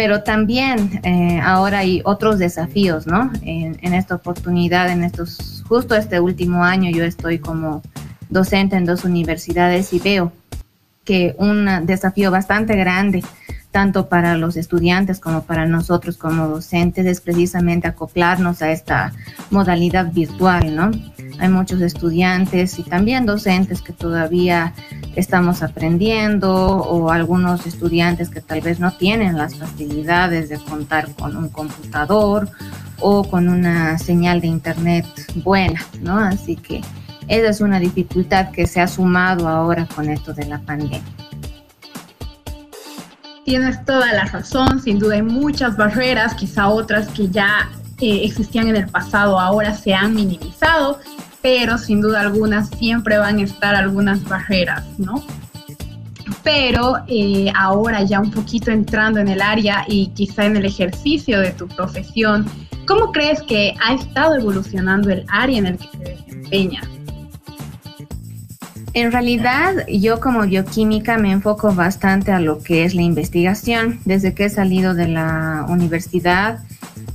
pero 0.00 0.22
también 0.22 0.98
eh, 1.02 1.42
ahora 1.44 1.80
hay 1.80 2.00
otros 2.06 2.38
desafíos, 2.38 3.06
¿no? 3.06 3.30
En, 3.42 3.78
en, 3.82 3.92
esta 3.92 4.14
oportunidad, 4.14 4.88
en 4.88 5.04
estos, 5.04 5.62
justo 5.68 5.94
este 5.94 6.20
último 6.20 6.64
año, 6.64 6.90
yo 6.90 7.04
estoy 7.04 7.38
como 7.38 7.82
docente 8.30 8.76
en 8.76 8.86
dos 8.86 9.04
universidades 9.04 9.92
y 9.92 9.98
veo 9.98 10.32
que 11.04 11.34
un 11.36 11.84
desafío 11.84 12.30
bastante 12.30 12.76
grande, 12.76 13.22
tanto 13.70 14.08
para 14.08 14.36
los 14.36 14.56
estudiantes 14.56 15.20
como 15.20 15.42
para 15.42 15.66
nosotros 15.66 16.16
como 16.16 16.48
docentes, 16.48 17.06
es 17.06 17.20
precisamente 17.20 17.86
acoplarnos 17.86 18.62
a 18.62 18.72
esta 18.72 19.12
modalidad 19.50 20.12
virtual, 20.12 20.74
¿no? 20.74 20.90
Hay 21.38 21.48
muchos 21.48 21.80
estudiantes 21.80 22.78
y 22.78 22.82
también 22.82 23.26
docentes 23.26 23.80
que 23.80 23.92
todavía 23.92 24.74
estamos 25.14 25.62
aprendiendo 25.62 26.52
o 26.52 27.10
algunos 27.10 27.66
estudiantes 27.66 28.28
que 28.28 28.40
tal 28.40 28.60
vez 28.60 28.80
no 28.80 28.92
tienen 28.92 29.38
las 29.38 29.56
facilidades 29.56 30.48
de 30.48 30.58
contar 30.58 31.08
con 31.14 31.36
un 31.36 31.48
computador 31.48 32.48
o 33.00 33.24
con 33.24 33.48
una 33.48 33.98
señal 33.98 34.40
de 34.40 34.48
internet 34.48 35.06
buena, 35.36 35.80
¿no? 36.00 36.18
Así 36.18 36.56
que 36.56 36.82
esa 37.28 37.48
es 37.48 37.60
una 37.60 37.78
dificultad 37.78 38.50
que 38.50 38.66
se 38.66 38.80
ha 38.80 38.88
sumado 38.88 39.48
ahora 39.48 39.86
con 39.86 40.10
esto 40.10 40.34
de 40.34 40.46
la 40.46 40.58
pandemia. 40.58 41.00
Tienes 43.50 43.84
toda 43.84 44.12
la 44.12 44.26
razón, 44.26 44.80
sin 44.80 45.00
duda 45.00 45.16
hay 45.16 45.22
muchas 45.22 45.76
barreras, 45.76 46.34
quizá 46.34 46.68
otras 46.68 47.08
que 47.08 47.28
ya 47.30 47.68
eh, 48.00 48.20
existían 48.22 48.68
en 48.68 48.76
el 48.76 48.86
pasado 48.86 49.40
ahora 49.40 49.74
se 49.74 49.92
han 49.92 50.14
minimizado 50.14 51.00
pero 51.42 51.76
sin 51.76 52.00
duda 52.00 52.20
alguna 52.20 52.64
siempre 52.64 53.18
van 53.18 53.38
a 53.38 53.42
estar 53.42 53.74
algunas 53.74 54.22
barreras, 54.22 54.84
¿no? 54.98 55.24
Pero 56.44 56.98
eh, 57.08 57.50
ahora 57.56 58.04
ya 58.04 58.20
un 58.20 58.30
poquito 58.30 58.70
entrando 58.70 59.18
en 59.18 59.26
el 59.26 59.42
área 59.42 59.84
y 59.88 60.10
quizá 60.10 60.44
en 60.44 60.56
el 60.56 60.66
ejercicio 60.66 61.40
de 61.40 61.50
tu 61.50 61.66
profesión, 61.66 62.46
¿cómo 62.86 63.10
crees 63.10 63.42
que 63.42 63.74
ha 63.84 63.94
estado 63.94 64.36
evolucionando 64.36 65.10
el 65.10 65.24
área 65.28 65.58
en 65.58 65.66
el 65.66 65.76
que 65.76 65.88
te 65.98 66.04
desempeñas? 66.14 66.99
En 68.92 69.12
realidad, 69.12 69.86
yo 69.86 70.18
como 70.18 70.42
bioquímica 70.42 71.16
me 71.16 71.30
enfoco 71.30 71.72
bastante 71.72 72.32
a 72.32 72.40
lo 72.40 72.60
que 72.60 72.84
es 72.84 72.94
la 72.94 73.02
investigación. 73.02 74.00
Desde 74.04 74.34
que 74.34 74.46
he 74.46 74.50
salido 74.50 74.94
de 74.94 75.06
la 75.06 75.64
universidad, 75.68 76.58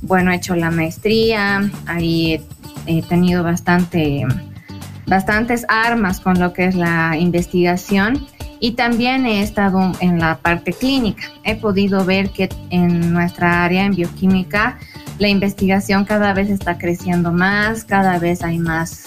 bueno, 0.00 0.30
he 0.30 0.36
hecho 0.36 0.54
la 0.56 0.70
maestría, 0.70 1.70
ahí 1.86 2.40
he, 2.86 3.02
tenido 3.02 3.42
bastante, 3.42 4.24
bastantes 5.06 5.66
armas 5.68 6.20
con 6.20 6.38
lo 6.38 6.54
que 6.54 6.64
es 6.64 6.74
la 6.74 7.16
investigación 7.18 8.26
y 8.58 8.72
también 8.72 9.26
he 9.26 9.42
estado 9.42 9.92
en 10.00 10.18
la 10.18 10.38
parte 10.38 10.72
clínica. 10.72 11.24
He 11.44 11.56
podido 11.56 12.06
ver 12.06 12.30
que 12.30 12.48
en 12.70 13.12
nuestra 13.12 13.64
área 13.64 13.84
en 13.84 13.94
bioquímica 13.94 14.78
la 15.18 15.28
investigación 15.28 16.06
cada 16.06 16.32
vez 16.32 16.48
está 16.48 16.78
creciendo 16.78 17.32
más, 17.32 17.84
cada 17.84 18.18
vez 18.18 18.42
hay 18.42 18.58
más 18.58 19.04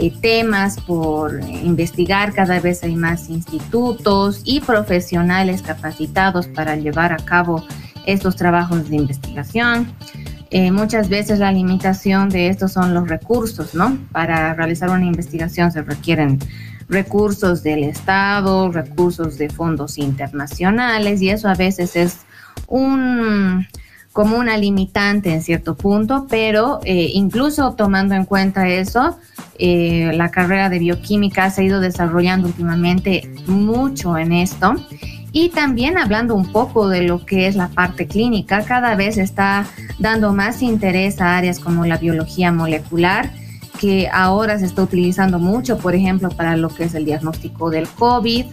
eh, 0.00 0.12
temas 0.20 0.80
por 0.80 1.40
investigar, 1.40 2.32
cada 2.32 2.60
vez 2.60 2.84
hay 2.84 2.94
más 2.94 3.28
institutos 3.28 4.42
y 4.44 4.60
profesionales 4.60 5.60
capacitados 5.60 6.46
para 6.46 6.76
llevar 6.76 7.12
a 7.12 7.16
cabo 7.16 7.64
estos 8.06 8.36
trabajos 8.36 8.88
de 8.88 8.94
investigación. 8.94 9.92
Eh, 10.50 10.70
muchas 10.70 11.08
veces 11.08 11.40
la 11.40 11.50
limitación 11.50 12.28
de 12.28 12.46
estos 12.46 12.74
son 12.74 12.94
los 12.94 13.08
recursos, 13.08 13.74
¿no? 13.74 13.98
Para 14.12 14.54
realizar 14.54 14.88
una 14.88 15.04
investigación 15.04 15.72
se 15.72 15.82
requieren 15.82 16.38
recursos 16.88 17.64
del 17.64 17.82
Estado, 17.82 18.70
recursos 18.70 19.36
de 19.36 19.50
fondos 19.50 19.98
internacionales 19.98 21.20
y 21.22 21.30
eso 21.30 21.48
a 21.48 21.54
veces 21.54 21.96
es 21.96 22.18
un 22.68 23.66
como 24.18 24.36
una 24.36 24.56
limitante 24.56 25.32
en 25.32 25.42
cierto 25.42 25.76
punto, 25.76 26.26
pero 26.28 26.80
eh, 26.82 27.12
incluso 27.14 27.74
tomando 27.74 28.16
en 28.16 28.24
cuenta 28.24 28.66
eso, 28.66 29.16
eh, 29.60 30.10
la 30.12 30.32
carrera 30.32 30.68
de 30.68 30.80
bioquímica 30.80 31.48
se 31.52 31.60
ha 31.60 31.64
ido 31.64 31.78
desarrollando 31.78 32.48
últimamente 32.48 33.30
mucho 33.46 34.18
en 34.18 34.32
esto. 34.32 34.74
Y 35.30 35.50
también 35.50 35.98
hablando 35.98 36.34
un 36.34 36.50
poco 36.50 36.88
de 36.88 37.02
lo 37.02 37.24
que 37.24 37.46
es 37.46 37.54
la 37.54 37.68
parte 37.68 38.08
clínica, 38.08 38.64
cada 38.64 38.96
vez 38.96 39.18
está 39.18 39.66
dando 40.00 40.32
más 40.32 40.62
interés 40.62 41.20
a 41.20 41.36
áreas 41.36 41.60
como 41.60 41.86
la 41.86 41.96
biología 41.96 42.50
molecular, 42.50 43.30
que 43.78 44.08
ahora 44.12 44.58
se 44.58 44.64
está 44.64 44.82
utilizando 44.82 45.38
mucho, 45.38 45.78
por 45.78 45.94
ejemplo, 45.94 46.28
para 46.30 46.56
lo 46.56 46.70
que 46.70 46.82
es 46.82 46.94
el 46.96 47.04
diagnóstico 47.04 47.70
del 47.70 47.86
COVID, 47.86 48.46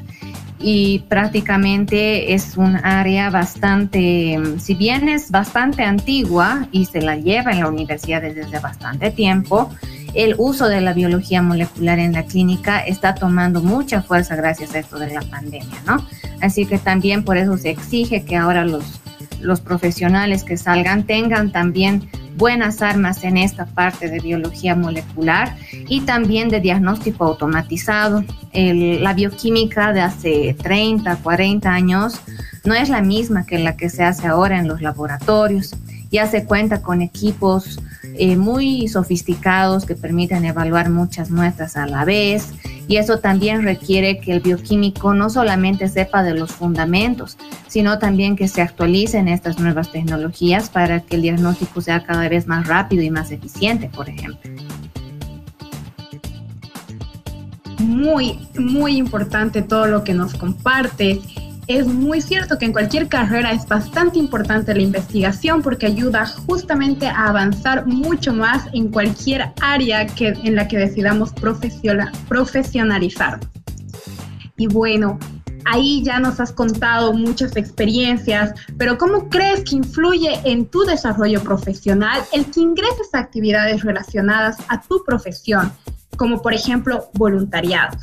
y 0.60 1.00
prácticamente 1.10 2.34
es 2.34 2.56
un 2.58 2.78
área 2.78 3.30
bastante, 3.30 4.40
si 4.58 4.74
bien 4.74 5.10
es 5.10 5.30
bastante 5.30 5.84
antigua 5.84 6.68
y 6.72 6.86
se 6.86 7.02
la 7.02 7.18
lleva 7.18 7.52
en 7.52 7.60
la 7.60 7.68
universidad 7.68 8.22
desde 8.22 8.60
bastante 8.60 9.12
tiempo, 9.12 9.70
el 10.14 10.36
uso 10.38 10.68
de 10.70 10.80
la 10.80 10.94
biología 10.94 11.42
molecular 11.42 12.00
en 12.00 12.14
la 12.14 12.24
clínica 12.24 12.80
está 12.80 13.16
tomando 13.16 13.62
mucha 13.62 14.02
fuerza 14.02 14.36
gracias 14.36 14.74
a 14.74 14.80
esto 14.80 14.98
de 14.98 15.14
la 15.14 15.22
pandemia, 15.22 15.82
¿no? 15.86 16.06
Así 16.42 16.66
que 16.66 16.78
también 16.78 17.26
por 17.26 17.38
eso 17.38 17.58
se 17.58 17.70
exige 17.70 18.24
que 18.24 18.38
ahora 18.38 18.64
los, 18.64 19.02
los 19.42 19.60
profesionales 19.60 20.44
que 20.46 20.56
salgan 20.56 21.04
tengan 21.04 21.52
también 21.52 22.10
buenas 22.36 22.82
armas 22.82 23.24
en 23.24 23.38
esta 23.38 23.66
parte 23.66 24.10
de 24.10 24.20
biología 24.20 24.76
molecular 24.76 25.56
y 25.88 26.02
también 26.02 26.50
de 26.50 26.60
diagnóstico 26.60 27.26
automatizado. 27.26 28.24
la 28.54 29.14
bioquímica 29.14 29.94
de 29.94 30.02
hace 30.02 30.56
30, 30.62 31.18
40 31.18 31.72
años 31.72 32.22
no 32.64 32.74
es 32.74 32.90
la 32.90 33.02
misma 33.02 33.46
que 33.46 33.60
la 33.60 33.78
que 33.78 33.90
se 33.90 34.04
hace 34.04 34.28
ahora 34.28 34.58
en 34.58 34.68
los 34.68 34.82
laboratorios. 34.82 35.76
Ya 36.16 36.28
se 36.28 36.46
cuenta 36.46 36.82
con 36.82 37.02
equipos 37.02 37.78
eh, 38.18 38.38
muy 38.38 38.88
sofisticados 38.88 39.86
que 39.86 39.96
permiten 39.96 40.46
evaluar 40.46 40.90
muchas 40.90 41.30
muestras 41.30 41.76
a 41.76 41.88
la 41.88 42.06
vez 42.06 42.54
y 42.88 42.96
eso 42.96 43.20
también 43.20 43.64
requiere 43.64 44.22
que 44.22 44.32
el 44.32 44.40
bioquímico 44.40 45.14
no 45.14 45.30
solamente 45.30 45.90
sepa 45.90 46.24
de 46.24 46.34
los 46.34 46.54
fundamentos, 46.54 47.38
sino 47.68 48.00
también 48.00 48.38
que 48.38 48.48
se 48.48 48.62
actualicen 48.62 49.28
estas 49.28 49.60
nuevas 49.60 49.92
tecnologías 49.92 50.70
para 50.70 51.02
que 51.02 51.18
el 51.18 51.24
diagnóstico 51.24 51.82
sea 51.82 52.06
cada 52.06 52.30
vez 52.30 52.48
más 52.48 52.66
rápido 52.66 53.04
y 53.04 53.10
más 53.10 53.32
eficiente, 53.32 53.90
por 53.94 54.08
ejemplo. 54.08 54.50
Muy, 57.80 58.40
muy 58.58 58.96
importante 58.96 59.64
todo 59.64 59.88
lo 59.88 60.06
que 60.06 60.14
nos 60.14 60.34
comparte 60.36 61.20
es 61.68 61.88
muy 61.88 62.22
cierto 62.22 62.58
que 62.58 62.66
en 62.66 62.74
cualquier 62.74 63.08
carrera 63.08 63.52
es 63.52 63.68
bastante 63.68 64.20
importante 64.20 64.76
la 64.76 64.82
investigación 64.82 65.62
porque 65.62 65.88
ayuda 65.88 66.28
justamente 66.28 67.08
a 67.08 67.30
avanzar 67.30 67.88
mucho 67.88 68.34
más 68.34 68.68
en 68.74 68.90
cualquier 68.90 69.52
área 69.62 70.06
que, 70.06 70.28
en 70.28 70.56
la 70.56 70.68
que 70.68 70.78
decidamos 70.78 71.34
profesionalizar. 72.30 73.40
Y 74.58 74.68
bueno, 74.68 75.18
ahí 75.66 76.04
ya 76.04 76.20
nos 76.20 76.40
has 76.40 76.52
contado 76.52 77.14
muchas 77.14 77.58
experiencias, 77.58 78.54
pero 78.78 78.98
¿cómo 78.98 79.30
crees 79.30 79.64
que 79.64 79.78
influye 79.78 80.40
en 80.44 80.66
tu 80.68 80.84
desarrollo 80.84 81.42
profesional 81.42 82.22
el 82.32 82.46
que 82.46 82.60
ingreses 82.62 83.10
a 83.14 83.20
actividades 83.20 83.84
relacionadas 83.84 84.58
a 84.70 84.82
tu 84.82 85.04
profesión, 85.04 85.72
como 86.16 86.42
por 86.42 86.54
ejemplo 86.54 87.10
voluntariado? 87.16 87.98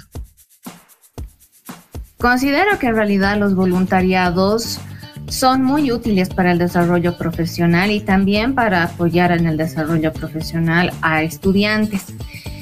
Considero 2.23 2.79
que 2.79 2.87
en 2.87 2.95
realidad 2.95 3.37
los 3.37 3.57
voluntariados 3.57 4.79
son 5.27 5.65
muy 5.65 5.91
útiles 5.91 6.29
para 6.29 6.53
el 6.53 6.59
desarrollo 6.59 7.19
profesional 7.19 7.91
y 7.91 7.99
también 7.99 8.55
para 8.55 8.85
apoyar 8.85 9.33
en 9.33 9.49
el 9.49 9.57
desarrollo 9.57 10.13
profesional 10.13 10.93
a 11.03 11.25
estudiantes. 11.25 12.15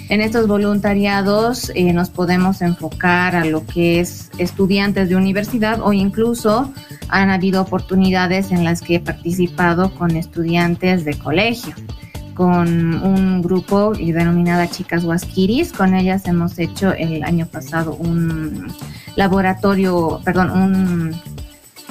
En 0.08 0.22
estos 0.22 0.46
voluntariados 0.46 1.70
eh, 1.74 1.92
nos 1.92 2.08
podemos 2.08 2.62
enfocar 2.62 3.36
a 3.36 3.44
lo 3.44 3.66
que 3.66 4.00
es 4.00 4.30
estudiantes 4.38 5.10
de 5.10 5.16
universidad 5.16 5.82
o 5.82 5.92
incluso 5.92 6.72
han 7.10 7.28
habido 7.28 7.60
oportunidades 7.60 8.52
en 8.52 8.64
las 8.64 8.80
que 8.80 8.94
he 8.94 9.00
participado 9.00 9.94
con 9.94 10.16
estudiantes 10.16 11.04
de 11.04 11.18
colegio 11.18 11.74
con 12.40 12.94
un 13.04 13.42
grupo 13.42 13.92
denominada 13.92 14.66
Chicas 14.66 15.04
Huasquiris. 15.04 15.74
Con 15.74 15.94
ellas 15.94 16.26
hemos 16.26 16.58
hecho 16.58 16.90
el 16.94 17.22
año 17.22 17.44
pasado 17.44 17.94
un 17.96 18.66
laboratorio, 19.14 20.22
perdón, 20.24 20.50
un 20.50 21.20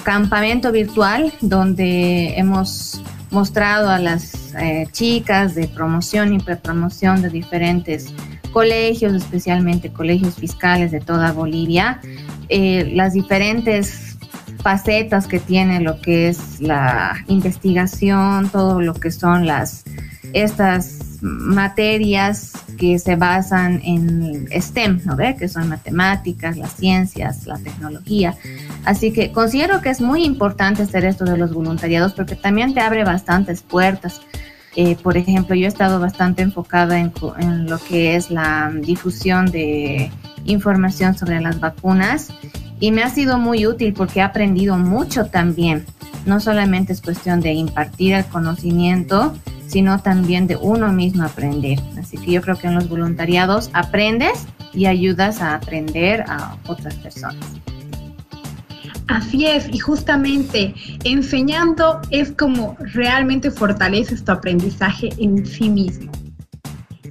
campamento 0.02 0.72
virtual 0.72 1.32
donde 1.42 2.34
hemos 2.36 3.00
mostrado 3.30 3.92
a 3.92 4.00
las 4.00 4.56
eh, 4.56 4.88
chicas 4.92 5.54
de 5.54 5.68
promoción 5.68 6.34
y 6.34 6.40
prepromoción 6.40 7.22
de 7.22 7.30
diferentes 7.30 8.12
colegios, 8.52 9.14
especialmente 9.14 9.94
colegios 9.94 10.34
fiscales 10.34 10.90
de 10.90 11.00
toda 11.00 11.32
Bolivia, 11.32 12.02
eh, 12.48 12.92
las 12.96 13.14
diferentes 13.14 14.18
facetas 14.64 15.28
que 15.28 15.40
tiene 15.40 15.80
lo 15.80 16.02
que 16.02 16.30
es 16.30 16.60
la 16.60 17.24
investigación, 17.28 18.50
todo 18.50 18.82
lo 18.82 18.96
que 18.96 19.12
son 19.12 19.46
las 19.46 19.86
estas 20.34 21.00
materias 21.22 22.54
que 22.78 22.98
se 22.98 23.16
basan 23.16 23.82
en 23.84 24.48
STEM, 24.62 25.02
¿no 25.06 25.16
ve? 25.16 25.36
Que 25.38 25.48
son 25.48 25.68
matemáticas, 25.68 26.58
las 26.58 26.74
ciencias, 26.74 27.46
la 27.46 27.58
tecnología. 27.58 28.36
Así 28.86 29.12
que 29.12 29.32
considero 29.32 29.82
que 29.82 29.90
es 29.90 30.02
muy 30.02 30.24
importante 30.24 30.84
hacer 30.84 31.06
esto 31.06 31.26
de 31.26 31.38
los 31.38 31.54
voluntariados 31.54 32.14
porque 32.14 32.36
también 32.36 32.74
te 32.74 32.80
abre 32.80 33.04
bastantes 33.04 33.62
puertas. 33.62 34.22
Eh, 34.76 34.96
por 35.02 35.18
ejemplo, 35.18 35.56
yo 35.56 35.66
he 35.66 35.68
estado 35.68 36.00
bastante 36.00 36.42
enfocada 36.42 37.00
en, 37.00 37.12
en 37.40 37.70
lo 37.70 37.80
que 37.80 38.16
es 38.16 38.32
la 38.32 38.72
difusión 38.74 39.48
de 39.52 40.12
información 40.46 41.18
sobre 41.18 41.42
las 41.42 41.60
vacunas 41.60 42.30
y 42.80 42.92
me 42.92 43.04
ha 43.04 43.10
sido 43.10 43.38
muy 43.38 43.68
útil 43.68 43.94
porque 43.94 44.20
he 44.20 44.24
aprendido 44.24 44.78
mucho 44.78 45.26
también. 45.26 45.86
No 46.26 46.40
solamente 46.40 46.94
es 46.94 47.02
cuestión 47.02 47.42
de 47.42 47.54
impartir 47.54 48.14
el 48.14 48.26
conocimiento, 48.26 49.34
sino 49.70 50.00
también 50.02 50.48
de 50.48 50.58
uno 50.58 50.92
mismo 50.92 51.24
aprender. 51.24 51.80
Así 52.00 52.18
que 52.18 52.32
yo 52.32 52.42
creo 52.42 52.58
que 52.58 52.68
en 52.68 52.76
los 52.76 52.90
voluntariados 52.90 53.70
aprendes 53.74 54.48
y 54.74 54.88
ayudas 54.88 55.42
a 55.42 55.56
aprender 55.56 56.26
a 56.28 56.58
otras 56.68 56.96
personas. 56.96 57.46
Así 59.08 59.46
es, 59.46 59.68
y 59.72 59.80
justamente 59.80 60.76
enseñando 61.04 62.00
es 62.12 62.32
como 62.32 62.76
realmente 62.80 63.50
fortaleces 63.50 64.24
tu 64.24 64.32
aprendizaje 64.32 65.10
en 65.18 65.46
sí 65.46 65.70
mismo. 65.70 66.12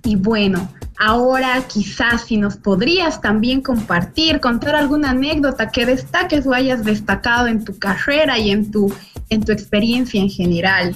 Y 0.05 0.15
bueno, 0.15 0.69
ahora 0.99 1.61
quizás 1.67 2.23
si 2.23 2.37
nos 2.37 2.57
podrías 2.57 3.21
también 3.21 3.63
compartir, 3.63 4.41
contar 4.41 4.77
alguna 4.77 5.11
anécdota 5.11 5.71
que 5.71 5.87
destaques 5.87 6.47
o 6.47 6.55
hayas 6.55 6.85
destacado 6.85 7.49
en 7.49 7.65
tu 7.65 7.77
carrera 7.79 8.39
y 8.39 8.51
en 8.51 8.71
tu, 8.71 8.93
en 9.29 9.43
tu 9.45 9.51
experiencia 9.51 10.21
en 10.21 10.31
general. 10.31 10.95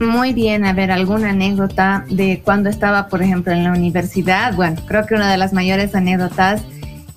Muy 0.00 0.32
bien, 0.32 0.64
a 0.64 0.72
ver, 0.72 0.92
alguna 0.92 1.30
anécdota 1.30 2.04
de 2.08 2.40
cuando 2.44 2.70
estaba, 2.70 3.08
por 3.08 3.20
ejemplo, 3.20 3.52
en 3.52 3.64
la 3.64 3.72
universidad. 3.72 4.54
Bueno, 4.54 4.80
creo 4.86 5.06
que 5.06 5.16
una 5.16 5.30
de 5.30 5.38
las 5.38 5.52
mayores 5.52 5.94
anécdotas 5.94 6.62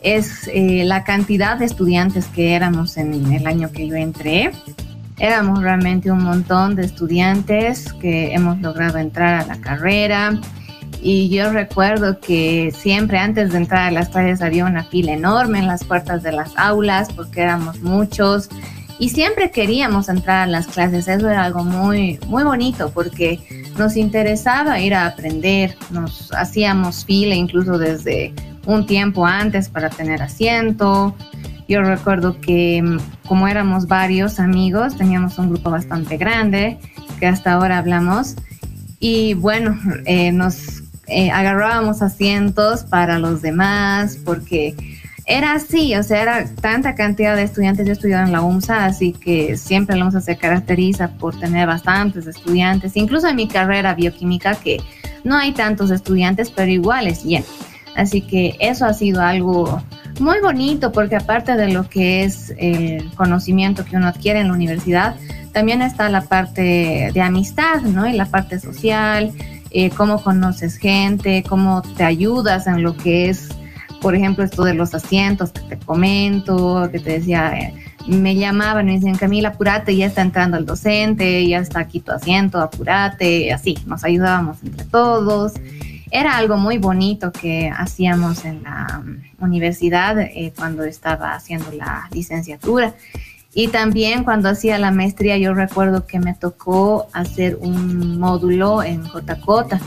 es 0.01 0.49
eh, 0.51 0.83
la 0.83 1.03
cantidad 1.03 1.57
de 1.57 1.65
estudiantes 1.65 2.25
que 2.25 2.55
éramos 2.55 2.97
en 2.97 3.31
el 3.31 3.45
año 3.45 3.71
que 3.71 3.87
yo 3.87 3.95
entré. 3.95 4.51
Éramos 5.19 5.61
realmente 5.61 6.11
un 6.11 6.23
montón 6.23 6.75
de 6.75 6.83
estudiantes 6.83 7.93
que 7.93 8.33
hemos 8.33 8.59
logrado 8.59 8.97
entrar 8.97 9.35
a 9.35 9.45
la 9.45 9.61
carrera 9.61 10.39
Y 11.03 11.29
yo 11.29 11.51
recuerdo 11.51 12.19
que 12.19 12.73
siempre 12.75 13.19
antes 13.19 13.51
de 13.51 13.57
entrar 13.57 13.89
a 13.89 13.91
las 13.91 14.09
clases 14.09 14.41
había 14.41 14.65
una 14.65 14.83
fila 14.83 15.13
enorme 15.13 15.59
en 15.59 15.67
las 15.67 15.83
puertas 15.83 16.23
de 16.23 16.31
las 16.31 16.57
aulas 16.57 17.13
porque 17.13 17.41
éramos 17.41 17.81
muchos 17.81 18.49
y 19.01 19.09
siempre 19.09 19.49
queríamos 19.49 20.09
entrar 20.09 20.43
a 20.43 20.45
las 20.45 20.67
clases. 20.67 21.07
Eso 21.07 21.27
era 21.27 21.43
algo 21.43 21.63
muy, 21.63 22.19
muy 22.27 22.43
bonito 22.43 22.91
porque 22.91 23.39
nos 23.75 23.97
interesaba 23.97 24.79
ir 24.79 24.93
a 24.93 25.07
aprender, 25.07 25.75
nos 25.89 26.31
hacíamos 26.33 27.03
fila 27.03 27.33
incluso 27.33 27.79
desde 27.79 28.31
un 28.67 28.85
tiempo 28.85 29.25
antes 29.25 29.69
para 29.69 29.89
tener 29.89 30.21
asiento. 30.21 31.15
Yo 31.67 31.81
recuerdo 31.81 32.39
que 32.41 32.83
mm, 32.83 32.99
como 33.27 33.47
éramos 33.47 33.87
varios 33.87 34.39
amigos, 34.39 34.95
teníamos 34.95 35.39
un 35.39 35.49
grupo 35.49 35.71
bastante 35.71 36.17
grande 36.17 36.77
que 37.19 37.25
hasta 37.25 37.53
ahora 37.53 37.79
hablamos 37.79 38.35
y 38.99 39.33
bueno, 39.33 39.79
eh, 40.05 40.31
nos 40.31 40.83
eh, 41.07 41.31
agarrábamos 41.31 42.03
asientos 42.03 42.83
para 42.83 43.17
los 43.17 43.41
demás 43.41 44.19
porque 44.23 44.75
era 45.31 45.53
así, 45.53 45.95
o 45.95 46.03
sea, 46.03 46.21
era 46.21 46.45
tanta 46.61 46.93
cantidad 46.93 47.37
de 47.37 47.43
estudiantes. 47.43 47.87
Yo 47.87 47.93
estudiaba 47.93 48.25
en 48.25 48.33
la 48.33 48.41
UMSA, 48.41 48.85
así 48.85 49.13
que 49.13 49.55
siempre 49.55 49.95
la 49.95 50.05
UMSA 50.05 50.19
se 50.19 50.37
caracteriza 50.37 51.07
por 51.13 51.39
tener 51.39 51.67
bastantes 51.67 52.27
estudiantes, 52.27 52.97
incluso 52.97 53.27
en 53.27 53.37
mi 53.37 53.47
carrera 53.47 53.93
bioquímica, 53.93 54.55
que 54.55 54.81
no 55.23 55.37
hay 55.37 55.53
tantos 55.53 55.89
estudiantes, 55.89 56.51
pero 56.51 56.69
igual 56.69 57.07
es 57.07 57.23
bien. 57.23 57.45
Así 57.95 58.21
que 58.21 58.57
eso 58.59 58.85
ha 58.85 58.93
sido 58.93 59.21
algo 59.21 59.81
muy 60.19 60.39
bonito, 60.41 60.91
porque 60.91 61.15
aparte 61.15 61.55
de 61.55 61.69
lo 61.69 61.87
que 61.89 62.23
es 62.23 62.53
el 62.57 63.09
conocimiento 63.15 63.85
que 63.85 63.95
uno 63.95 64.07
adquiere 64.07 64.41
en 64.41 64.49
la 64.49 64.53
universidad, 64.53 65.15
también 65.53 65.81
está 65.81 66.09
la 66.09 66.21
parte 66.21 67.09
de 67.13 67.21
amistad, 67.21 67.81
¿no? 67.81 68.07
Y 68.07 68.13
la 68.13 68.25
parte 68.25 68.59
social, 68.59 69.31
eh, 69.71 69.89
cómo 69.91 70.21
conoces 70.21 70.75
gente, 70.75 71.43
cómo 71.47 71.81
te 71.95 72.03
ayudas 72.03 72.67
en 72.67 72.83
lo 72.83 72.97
que 72.97 73.29
es 73.29 73.49
por 74.01 74.15
ejemplo, 74.15 74.43
esto 74.43 74.63
de 74.63 74.73
los 74.73 74.93
asientos 74.95 75.51
que 75.51 75.61
te 75.61 75.77
comento, 75.77 76.89
que 76.91 76.99
te 76.99 77.11
decía, 77.11 77.57
eh, 77.57 77.73
me 78.07 78.35
llamaban 78.35 78.87
y 78.87 78.93
me 78.93 78.99
decían, 78.99 79.15
Camila, 79.15 79.49
apúrate, 79.49 79.95
ya 79.95 80.07
está 80.07 80.21
entrando 80.21 80.57
el 80.57 80.65
docente, 80.65 81.47
ya 81.47 81.59
está 81.59 81.79
aquí 81.79 81.99
tu 81.99 82.11
asiento, 82.11 82.59
apúrate, 82.59 83.53
así, 83.53 83.77
nos 83.85 84.03
ayudábamos 84.03 84.57
entre 84.63 84.85
todos. 84.85 85.53
Era 86.09 86.35
algo 86.35 86.57
muy 86.57 86.77
bonito 86.77 87.31
que 87.31 87.71
hacíamos 87.73 88.43
en 88.43 88.63
la 88.63 89.01
mm, 89.05 89.43
universidad 89.43 90.19
eh, 90.19 90.51
cuando 90.55 90.83
estaba 90.83 91.33
haciendo 91.33 91.71
la 91.71 92.09
licenciatura. 92.11 92.95
Y 93.53 93.67
también 93.67 94.23
cuando 94.23 94.49
hacía 94.49 94.79
la 94.79 94.91
maestría, 94.91 95.37
yo 95.37 95.53
recuerdo 95.53 96.07
que 96.07 96.19
me 96.19 96.33
tocó 96.33 97.07
hacer 97.13 97.57
un 97.61 98.19
módulo 98.19 98.81
en 98.81 99.05
Cotacota, 99.07 99.79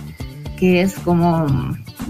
que 0.57 0.83
es 0.83 0.95
como 1.01 1.47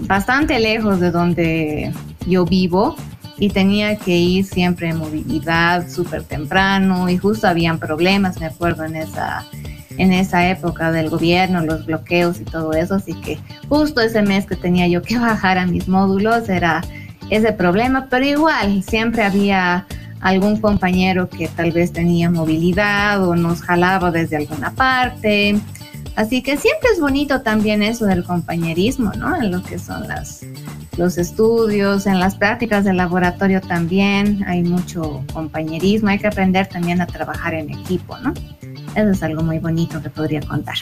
bastante 0.07 0.59
lejos 0.59 0.99
de 0.99 1.11
donde 1.11 1.91
yo 2.27 2.45
vivo 2.45 2.95
y 3.37 3.49
tenía 3.49 3.97
que 3.97 4.15
ir 4.15 4.45
siempre 4.45 4.89
en 4.89 4.97
movilidad 4.97 5.89
súper 5.89 6.23
temprano 6.23 7.09
y 7.09 7.17
justo 7.17 7.47
habían 7.47 7.79
problemas, 7.79 8.39
me 8.39 8.45
acuerdo, 8.45 8.85
en 8.85 8.95
esa, 8.95 9.45
en 9.97 10.13
esa 10.13 10.49
época 10.49 10.91
del 10.91 11.09
gobierno, 11.09 11.65
los 11.65 11.85
bloqueos 11.85 12.39
y 12.39 12.45
todo 12.45 12.73
eso, 12.73 12.95
así 12.95 13.13
que 13.13 13.39
justo 13.67 14.01
ese 14.01 14.21
mes 14.21 14.45
que 14.45 14.55
tenía 14.55 14.87
yo 14.87 15.01
que 15.01 15.17
bajar 15.19 15.57
a 15.57 15.65
mis 15.65 15.87
módulos 15.87 16.47
era 16.49 16.81
ese 17.29 17.51
problema, 17.51 18.07
pero 18.09 18.25
igual 18.25 18.83
siempre 18.83 19.23
había 19.23 19.85
algún 20.21 20.59
compañero 20.59 21.29
que 21.29 21.47
tal 21.47 21.71
vez 21.71 21.91
tenía 21.91 22.29
movilidad 22.29 23.27
o 23.27 23.35
nos 23.35 23.61
jalaba 23.61 24.11
desde 24.11 24.37
alguna 24.37 24.71
parte 24.71 25.59
Así 26.15 26.41
que 26.41 26.55
siempre 26.57 26.89
es 26.93 26.99
bonito 26.99 27.41
también 27.41 27.83
eso 27.83 28.05
del 28.05 28.23
compañerismo, 28.23 29.11
¿no? 29.13 29.35
En 29.35 29.51
lo 29.51 29.61
que 29.61 29.77
son 29.77 30.07
las, 30.07 30.45
los 30.97 31.17
estudios, 31.17 32.07
en 32.07 32.19
las 32.19 32.35
prácticas 32.35 32.85
del 32.85 32.97
laboratorio 32.97 33.59
también 33.59 34.43
hay 34.47 34.63
mucho 34.63 35.23
compañerismo, 35.33 36.09
hay 36.09 36.19
que 36.19 36.27
aprender 36.27 36.67
también 36.67 37.01
a 37.01 37.07
trabajar 37.07 37.53
en 37.53 37.69
equipo, 37.69 38.17
¿no? 38.19 38.33
Eso 38.95 39.09
es 39.11 39.23
algo 39.23 39.43
muy 39.43 39.59
bonito 39.59 40.01
que 40.01 40.09
podría 40.09 40.39
contar. 40.41 40.75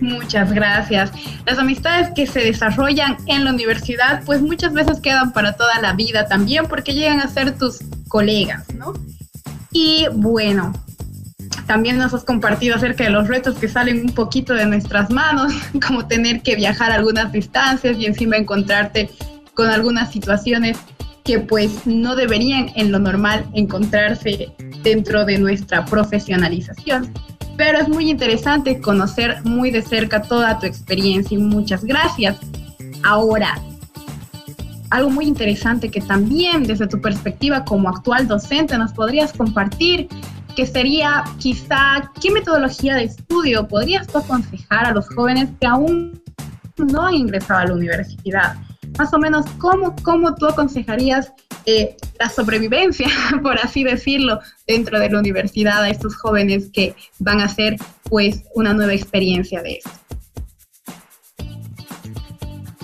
Muchas 0.00 0.52
gracias. 0.52 1.10
Las 1.46 1.58
amistades 1.58 2.10
que 2.14 2.26
se 2.26 2.40
desarrollan 2.40 3.16
en 3.26 3.44
la 3.44 3.52
universidad, 3.52 4.22
pues 4.24 4.40
muchas 4.40 4.72
veces 4.72 5.00
quedan 5.00 5.32
para 5.32 5.54
toda 5.54 5.80
la 5.80 5.92
vida 5.94 6.26
también 6.26 6.66
porque 6.66 6.92
llegan 6.94 7.20
a 7.20 7.28
ser 7.28 7.56
tus 7.56 7.80
colegas, 8.08 8.64
¿no? 8.74 8.92
Y 9.72 10.06
bueno, 10.12 10.72
también 11.70 11.98
nos 11.98 12.12
has 12.12 12.24
compartido 12.24 12.74
acerca 12.74 13.04
de 13.04 13.10
los 13.10 13.28
retos 13.28 13.54
que 13.54 13.68
salen 13.68 14.00
un 14.00 14.12
poquito 14.12 14.54
de 14.54 14.66
nuestras 14.66 15.08
manos, 15.08 15.52
como 15.86 16.04
tener 16.04 16.42
que 16.42 16.56
viajar 16.56 16.90
algunas 16.90 17.30
distancias 17.30 17.96
y 17.96 18.06
encima 18.06 18.36
encontrarte 18.36 19.08
con 19.54 19.68
algunas 19.68 20.10
situaciones 20.10 20.76
que 21.22 21.38
pues 21.38 21.86
no 21.86 22.16
deberían 22.16 22.72
en 22.74 22.90
lo 22.90 22.98
normal 22.98 23.46
encontrarse 23.54 24.52
dentro 24.82 25.24
de 25.24 25.38
nuestra 25.38 25.84
profesionalización. 25.84 27.12
Pero 27.56 27.78
es 27.78 27.88
muy 27.88 28.10
interesante 28.10 28.80
conocer 28.80 29.36
muy 29.44 29.70
de 29.70 29.82
cerca 29.82 30.22
toda 30.22 30.58
tu 30.58 30.66
experiencia 30.66 31.38
y 31.38 31.40
muchas 31.40 31.84
gracias. 31.84 32.36
Ahora, 33.04 33.62
algo 34.90 35.10
muy 35.10 35.26
interesante 35.26 35.88
que 35.88 36.00
también 36.00 36.64
desde 36.64 36.88
tu 36.88 37.00
perspectiva 37.00 37.64
como 37.64 37.88
actual 37.88 38.26
docente 38.26 38.76
nos 38.76 38.92
podrías 38.92 39.32
compartir 39.32 40.08
que 40.54 40.66
sería 40.66 41.24
quizá 41.38 42.10
qué 42.20 42.30
metodología 42.30 42.94
de 42.94 43.04
estudio 43.04 43.66
podrías 43.68 44.06
tú 44.06 44.18
aconsejar 44.18 44.86
a 44.86 44.92
los 44.92 45.08
jóvenes 45.08 45.48
que 45.60 45.66
aún 45.66 46.22
no 46.76 47.06
han 47.06 47.14
ingresado 47.14 47.60
a 47.60 47.66
la 47.66 47.74
universidad. 47.74 48.56
Más 48.98 49.12
o 49.12 49.18
menos, 49.18 49.46
¿cómo, 49.58 49.94
cómo 50.02 50.34
tú 50.34 50.46
aconsejarías 50.46 51.32
eh, 51.66 51.96
la 52.18 52.28
sobrevivencia, 52.28 53.06
por 53.42 53.58
así 53.58 53.84
decirlo, 53.84 54.40
dentro 54.66 54.98
de 54.98 55.10
la 55.10 55.18
universidad 55.18 55.82
a 55.82 55.90
estos 55.90 56.16
jóvenes 56.16 56.70
que 56.72 56.94
van 57.18 57.40
a 57.40 57.44
hacer 57.44 57.76
pues 58.04 58.42
una 58.54 58.72
nueva 58.74 58.94
experiencia 58.94 59.62
de 59.62 59.74
esto? 59.74 59.90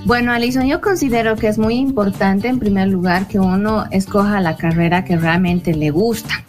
Bueno, 0.04 0.30
Alison, 0.30 0.68
yo 0.68 0.80
considero 0.80 1.34
que 1.34 1.48
es 1.48 1.58
muy 1.58 1.74
importante 1.74 2.46
en 2.46 2.60
primer 2.60 2.86
lugar 2.86 3.26
que 3.26 3.40
uno 3.40 3.86
escoja 3.90 4.40
la 4.40 4.56
carrera 4.56 5.04
que 5.04 5.16
realmente 5.16 5.74
le 5.74 5.90
gusta 5.90 6.44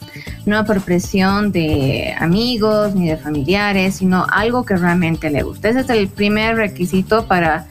no 0.47 0.65
por 0.65 0.81
presión 0.81 1.51
de 1.51 2.15
amigos 2.17 2.95
ni 2.95 3.09
de 3.09 3.17
familiares, 3.17 3.95
sino 3.95 4.25
algo 4.31 4.65
que 4.65 4.77
realmente 4.77 5.29
le 5.29 5.43
guste. 5.43 5.69
Ese 5.69 5.81
es 5.81 5.89
el 5.89 6.07
primer 6.07 6.55
requisito 6.55 7.27
para 7.27 7.67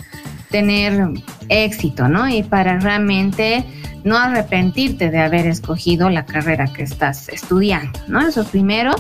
tener 0.50 1.08
éxito, 1.48 2.08
¿no? 2.08 2.28
Y 2.28 2.42
para 2.42 2.78
realmente 2.78 3.64
no 4.04 4.16
arrepentirte 4.16 5.10
de 5.10 5.18
haber 5.18 5.46
escogido 5.46 6.10
la 6.10 6.26
carrera 6.26 6.66
que 6.66 6.82
estás 6.82 7.28
estudiando, 7.28 7.98
¿no? 8.08 8.20
Eso 8.20 8.44
primero. 8.44 8.94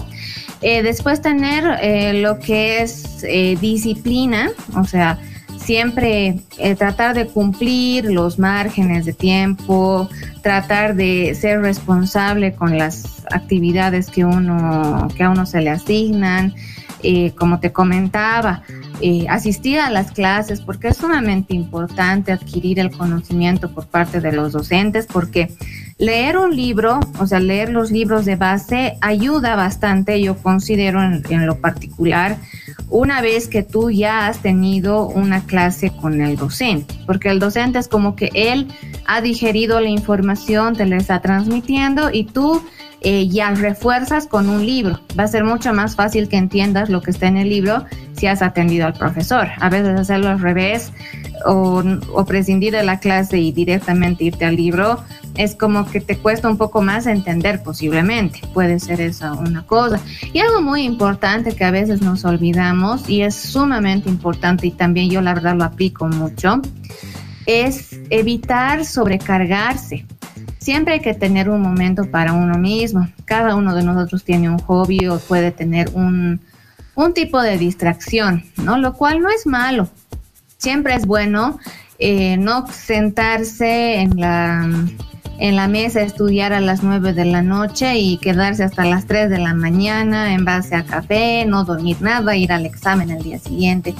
Eh, 0.62 0.82
después 0.82 1.20
tener 1.20 1.78
eh, 1.82 2.14
lo 2.14 2.38
que 2.38 2.82
es 2.82 3.22
eh, 3.24 3.58
disciplina, 3.60 4.50
o 4.74 4.84
sea, 4.84 5.18
siempre 5.66 6.38
tratar 6.78 7.14
de 7.14 7.26
cumplir 7.26 8.04
los 8.04 8.38
márgenes 8.38 9.04
de 9.04 9.12
tiempo, 9.12 10.08
tratar 10.42 10.94
de 10.94 11.34
ser 11.34 11.60
responsable 11.60 12.54
con 12.54 12.78
las 12.78 13.24
actividades 13.32 14.08
que 14.08 14.24
uno 14.24 15.08
que 15.16 15.24
a 15.24 15.30
uno 15.30 15.44
se 15.44 15.60
le 15.60 15.70
asignan, 15.70 16.54
eh, 17.02 17.32
como 17.32 17.60
te 17.60 17.72
comentaba, 17.72 18.62
eh, 19.00 19.26
asistir 19.28 19.78
a 19.78 19.90
las 19.90 20.12
clases 20.12 20.62
porque 20.62 20.88
es 20.88 20.96
sumamente 20.96 21.54
importante 21.54 22.32
adquirir 22.32 22.80
el 22.80 22.90
conocimiento 22.90 23.70
por 23.70 23.86
parte 23.86 24.20
de 24.20 24.32
los 24.32 24.52
docentes 24.52 25.06
porque 25.06 25.50
leer 25.98 26.38
un 26.38 26.56
libro, 26.56 27.00
o 27.18 27.26
sea, 27.26 27.38
leer 27.38 27.70
los 27.70 27.90
libros 27.90 28.24
de 28.24 28.36
base 28.36 28.96
ayuda 29.02 29.56
bastante, 29.56 30.20
yo 30.22 30.36
considero 30.38 31.02
en 31.02 31.46
lo 31.46 31.60
particular, 31.60 32.38
una 32.88 33.20
vez 33.20 33.48
que 33.48 33.62
tú 33.62 33.90
ya 33.90 34.26
has 34.28 34.40
tenido 34.40 35.06
una 35.08 35.44
clase 35.44 35.90
con 35.90 36.20
el 36.20 36.36
docente, 36.36 36.94
porque 37.06 37.30
el 37.30 37.38
docente 37.38 37.78
es 37.78 37.88
como 37.88 38.14
que 38.16 38.30
él 38.34 38.68
ha 39.06 39.20
digerido 39.20 39.80
la 39.80 39.88
información, 39.88 40.76
te 40.76 40.86
la 40.86 40.96
está 40.96 41.20
transmitiendo 41.20 42.10
y 42.12 42.24
tú 42.24 42.62
eh, 43.02 43.28
ya 43.28 43.50
refuerzas 43.50 44.26
con 44.26 44.48
un 44.48 44.64
libro. 44.64 45.00
Va 45.18 45.24
a 45.24 45.28
ser 45.28 45.44
mucho 45.44 45.72
más 45.72 45.96
fácil 45.96 46.28
que 46.28 46.36
entiendas 46.36 46.88
lo 46.88 47.02
que 47.02 47.10
está 47.10 47.26
en 47.26 47.36
el 47.36 47.48
libro 47.48 47.84
si 48.16 48.26
has 48.26 48.42
atendido 48.42 48.86
al 48.86 48.94
profesor. 48.94 49.48
A 49.60 49.68
veces 49.68 49.98
hacerlo 50.00 50.28
al 50.28 50.40
revés 50.40 50.92
o, 51.46 52.24
prescindir 52.26 52.72
de 52.72 52.82
la 52.82 53.00
clase 53.00 53.38
y 53.38 53.52
directamente 53.52 54.24
irte 54.24 54.44
al 54.44 54.56
libro 54.56 55.02
es 55.36 55.54
como 55.54 55.86
que 55.86 56.00
te 56.00 56.16
cuesta 56.16 56.48
un 56.48 56.56
poco 56.56 56.82
más 56.82 57.06
entender 57.06 57.62
posiblemente. 57.62 58.40
Puede 58.54 58.80
ser 58.80 59.00
esa 59.00 59.34
una 59.34 59.66
cosa. 59.66 60.00
Y 60.32 60.40
algo 60.40 60.62
muy 60.62 60.82
importante 60.82 61.54
que 61.54 61.64
a 61.64 61.70
veces 61.70 62.00
nos 62.00 62.24
olvidamos 62.24 63.08
y 63.08 63.22
es 63.22 63.34
sumamente 63.34 64.08
importante 64.08 64.66
y 64.66 64.70
también 64.70 65.10
yo 65.10 65.20
la 65.20 65.34
verdad 65.34 65.54
lo 65.56 65.64
aplico 65.64 66.06
mucho 66.08 66.60
es 67.46 68.00
evitar 68.10 68.84
sobrecargarse. 68.84 70.04
Siempre 70.58 70.94
hay 70.94 71.00
que 71.00 71.14
tener 71.14 71.48
un 71.48 71.62
momento 71.62 72.10
para 72.10 72.32
uno 72.32 72.58
mismo. 72.58 73.08
Cada 73.24 73.54
uno 73.54 73.74
de 73.74 73.84
nosotros 73.84 74.24
tiene 74.24 74.50
un 74.50 74.58
hobby 74.58 75.06
o 75.06 75.18
puede 75.20 75.52
tener 75.52 75.90
un, 75.94 76.40
tipo 77.14 77.40
de 77.40 77.56
distracción, 77.56 78.44
¿no? 78.56 78.76
Lo 78.78 78.94
cual 78.94 79.20
no 79.20 79.30
es 79.30 79.46
malo, 79.46 79.88
siempre 80.58 80.94
es 80.94 81.06
bueno 81.06 81.58
eh, 81.98 82.36
no 82.36 82.66
sentarse 82.66 84.00
en 84.00 84.20
la, 84.20 84.68
en 85.38 85.56
la 85.56 85.68
mesa 85.68 86.02
estudiar 86.02 86.52
a 86.52 86.60
las 86.60 86.82
9 86.82 87.14
de 87.14 87.24
la 87.24 87.42
noche 87.42 87.96
y 87.96 88.18
quedarse 88.18 88.64
hasta 88.64 88.84
las 88.84 89.06
3 89.06 89.30
de 89.30 89.38
la 89.38 89.54
mañana 89.54 90.34
en 90.34 90.44
base 90.44 90.74
a 90.74 90.84
café, 90.84 91.46
no 91.46 91.64
dormir 91.64 91.96
nada, 92.00 92.36
ir 92.36 92.52
al 92.52 92.66
examen 92.66 93.10
el 93.10 93.22
día 93.22 93.38
siguiente. 93.38 93.94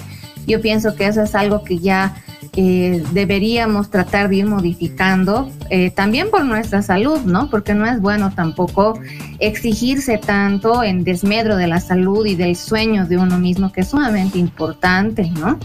Yo 0.46 0.61
pienso 0.61 0.94
que 0.94 1.06
eso 1.06 1.22
es 1.22 1.35
algo 1.35 1.64
que 1.64 1.78
ya 1.78 2.14
eh, 2.59 3.04
deberíamos 3.12 3.90
tratar 3.90 4.30
de 4.30 4.37
ir 4.37 4.46
modificando, 4.46 5.50
eh, 5.68 5.90
también 5.90 6.30
por 6.30 6.44
nuestra 6.44 6.80
salud, 6.80 7.20
¿no? 7.20 7.50
Porque 7.50 7.74
no 7.74 7.85
es 7.85 8.00
bueno 8.00 8.32
tampoco 8.35 8.98
exigirse 9.40 10.16
tanto 10.16 10.82
en 10.82 11.04
desmedro 11.04 11.56
de 11.56 11.66
la 11.66 11.80
salud 11.80 12.24
y 12.24 12.35
del 12.35 12.56
sueño 12.56 13.06
de 13.06 13.18
uno 13.18 13.38
mismo, 13.38 13.72
que 13.72 13.82
es 13.82 13.88
sumamente 13.88 14.38
importante, 14.38 15.30
¿no? 15.38 15.59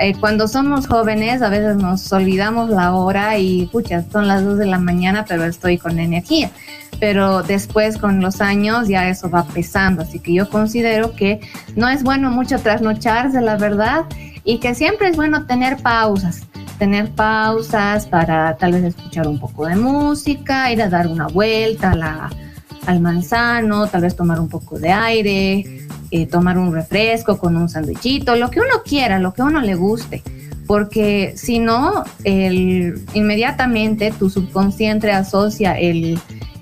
Eh, 0.00 0.14
cuando 0.18 0.48
somos 0.48 0.88
jóvenes 0.88 1.40
a 1.40 1.48
veces 1.48 1.76
nos 1.76 2.12
olvidamos 2.12 2.68
la 2.68 2.92
hora 2.94 3.38
y, 3.38 3.66
pucha, 3.66 4.04
son 4.10 4.26
las 4.26 4.44
2 4.44 4.58
de 4.58 4.66
la 4.66 4.78
mañana, 4.78 5.24
pero 5.26 5.44
estoy 5.44 5.78
con 5.78 5.98
energía. 5.98 6.50
Pero 7.00 7.42
después 7.42 7.96
con 7.96 8.20
los 8.20 8.40
años 8.40 8.88
ya 8.88 9.08
eso 9.08 9.30
va 9.30 9.44
pesando, 9.44 10.02
así 10.02 10.18
que 10.18 10.34
yo 10.34 10.48
considero 10.48 11.14
que 11.14 11.40
no 11.76 11.88
es 11.88 12.02
bueno 12.02 12.30
mucho 12.30 12.58
trasnocharse, 12.58 13.40
la 13.40 13.56
verdad, 13.56 14.04
y 14.44 14.58
que 14.58 14.74
siempre 14.74 15.08
es 15.08 15.16
bueno 15.16 15.46
tener 15.46 15.78
pausas, 15.78 16.42
tener 16.78 17.10
pausas 17.10 18.06
para 18.06 18.56
tal 18.56 18.72
vez 18.72 18.84
escuchar 18.84 19.26
un 19.26 19.40
poco 19.40 19.66
de 19.66 19.76
música, 19.76 20.70
ir 20.70 20.82
a 20.82 20.88
dar 20.88 21.06
una 21.06 21.26
vuelta 21.26 22.30
al 22.86 23.00
manzano, 23.00 23.86
tal 23.88 24.02
vez 24.02 24.14
tomar 24.14 24.38
un 24.38 24.48
poco 24.48 24.78
de 24.78 24.92
aire, 24.92 25.86
eh, 26.10 26.26
tomar 26.26 26.58
un 26.58 26.72
refresco 26.72 27.38
con 27.38 27.56
un 27.56 27.68
sandwichito, 27.68 28.36
lo 28.36 28.50
que 28.50 28.60
uno 28.60 28.82
quiera, 28.84 29.18
lo 29.18 29.32
que 29.32 29.42
uno 29.42 29.60
le 29.60 29.74
guste. 29.74 30.22
Porque 30.66 31.34
si 31.36 31.58
no, 31.58 32.04
inmediatamente 32.24 34.12
tu 34.18 34.30
subconsciente 34.30 35.12
asocia 35.12 35.78
el 35.78 36.18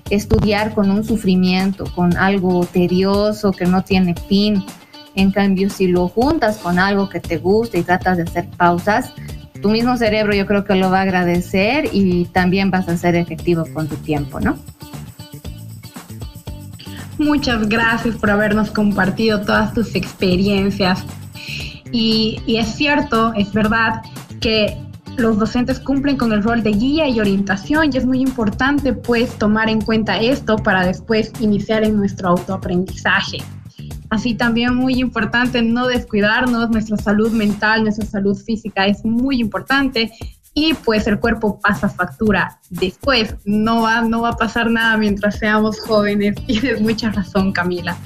estudiar 0.09 0.73
con 0.73 0.91
un 0.91 1.03
sufrimiento, 1.03 1.85
con 1.95 2.17
algo 2.17 2.65
tedioso 2.65 3.51
que 3.51 3.65
no 3.65 3.83
tiene 3.83 4.15
fin. 4.27 4.63
En 5.15 5.31
cambio, 5.31 5.69
si 5.69 5.87
lo 5.87 6.07
juntas 6.07 6.57
con 6.57 6.79
algo 6.79 7.09
que 7.09 7.19
te 7.19 7.37
gusta 7.37 7.77
y 7.77 7.83
tratas 7.83 8.17
de 8.17 8.23
hacer 8.23 8.47
pausas, 8.57 9.13
tu 9.61 9.69
mismo 9.69 9.95
cerebro 9.97 10.33
yo 10.33 10.45
creo 10.45 10.65
que 10.65 10.75
lo 10.75 10.89
va 10.89 10.99
a 10.99 11.01
agradecer 11.03 11.89
y 11.93 12.25
también 12.25 12.71
vas 12.71 12.89
a 12.89 12.97
ser 12.97 13.15
efectivo 13.15 13.65
con 13.73 13.87
tu 13.87 13.95
tiempo, 13.95 14.39
¿no? 14.39 14.57
Muchas 17.17 17.69
gracias 17.69 18.15
por 18.15 18.31
habernos 18.31 18.71
compartido 18.71 19.41
todas 19.41 19.73
tus 19.73 19.95
experiencias. 19.95 21.05
Y, 21.91 22.41
es 22.47 22.75
cierto, 22.75 23.33
es 23.35 23.53
verdad 23.53 24.01
que 24.41 24.77
los 25.15 25.37
docentes 25.37 25.79
cumplen 25.79 26.17
con 26.17 26.33
el 26.33 26.41
rol 26.41 26.63
de 26.63 26.71
guía 26.71 27.07
y 27.07 27.19
orientación 27.19 27.91
y 27.93 27.97
es 27.97 28.05
muy 28.05 28.19
importante 28.19 28.93
pues 28.93 29.29
tomar 29.37 29.69
en 29.69 29.79
cuenta 29.79 30.17
esto 30.19 30.57
para 30.57 30.85
después 30.85 31.31
iniciar 31.39 31.83
en 31.83 31.97
nuestro 31.97 32.29
autoaprendizaje. 32.29 33.37
Así 34.13 34.35
también 34.35 34.75
muy 34.75 34.99
importante 34.99 35.63
no 35.63 35.87
descuidarnos, 35.87 36.69
nuestra 36.69 36.97
salud 36.97 37.31
mental, 37.31 37.81
nuestra 37.81 38.05
salud 38.05 38.37
física 38.37 38.85
es 38.85 39.03
muy 39.03 39.41
importante 39.41 40.11
y 40.53 40.75
pues 40.75 41.07
el 41.07 41.19
cuerpo 41.19 41.59
pasa 41.59 41.89
factura 41.89 42.59
después. 42.69 43.35
No 43.43 43.81
va, 43.81 44.01
no 44.01 44.21
va 44.21 44.29
a 44.29 44.37
pasar 44.37 44.69
nada 44.69 44.97
mientras 44.97 45.39
seamos 45.39 45.79
jóvenes. 45.79 46.35
Tienes 46.45 46.79
mucha 46.79 47.09
razón, 47.09 47.51
Camila. 47.53 47.97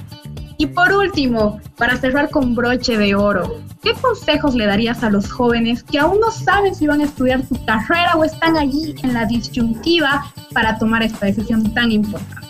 Y 0.56 0.68
por 0.68 0.90
último, 0.94 1.60
para 1.76 1.98
cerrar 1.98 2.30
con 2.30 2.54
broche 2.54 2.96
de 2.96 3.14
oro, 3.14 3.60
¿qué 3.82 3.92
consejos 3.92 4.54
le 4.54 4.64
darías 4.64 5.04
a 5.04 5.10
los 5.10 5.30
jóvenes 5.30 5.82
que 5.82 5.98
aún 5.98 6.20
no 6.20 6.30
saben 6.30 6.74
si 6.74 6.86
van 6.86 7.02
a 7.02 7.04
estudiar 7.04 7.46
su 7.46 7.62
carrera 7.66 8.14
o 8.16 8.24
están 8.24 8.56
allí 8.56 8.94
en 9.02 9.12
la 9.12 9.26
disyuntiva 9.26 10.24
para 10.54 10.78
tomar 10.78 11.02
esta 11.02 11.26
decisión 11.26 11.74
tan 11.74 11.92
importante? 11.92 12.47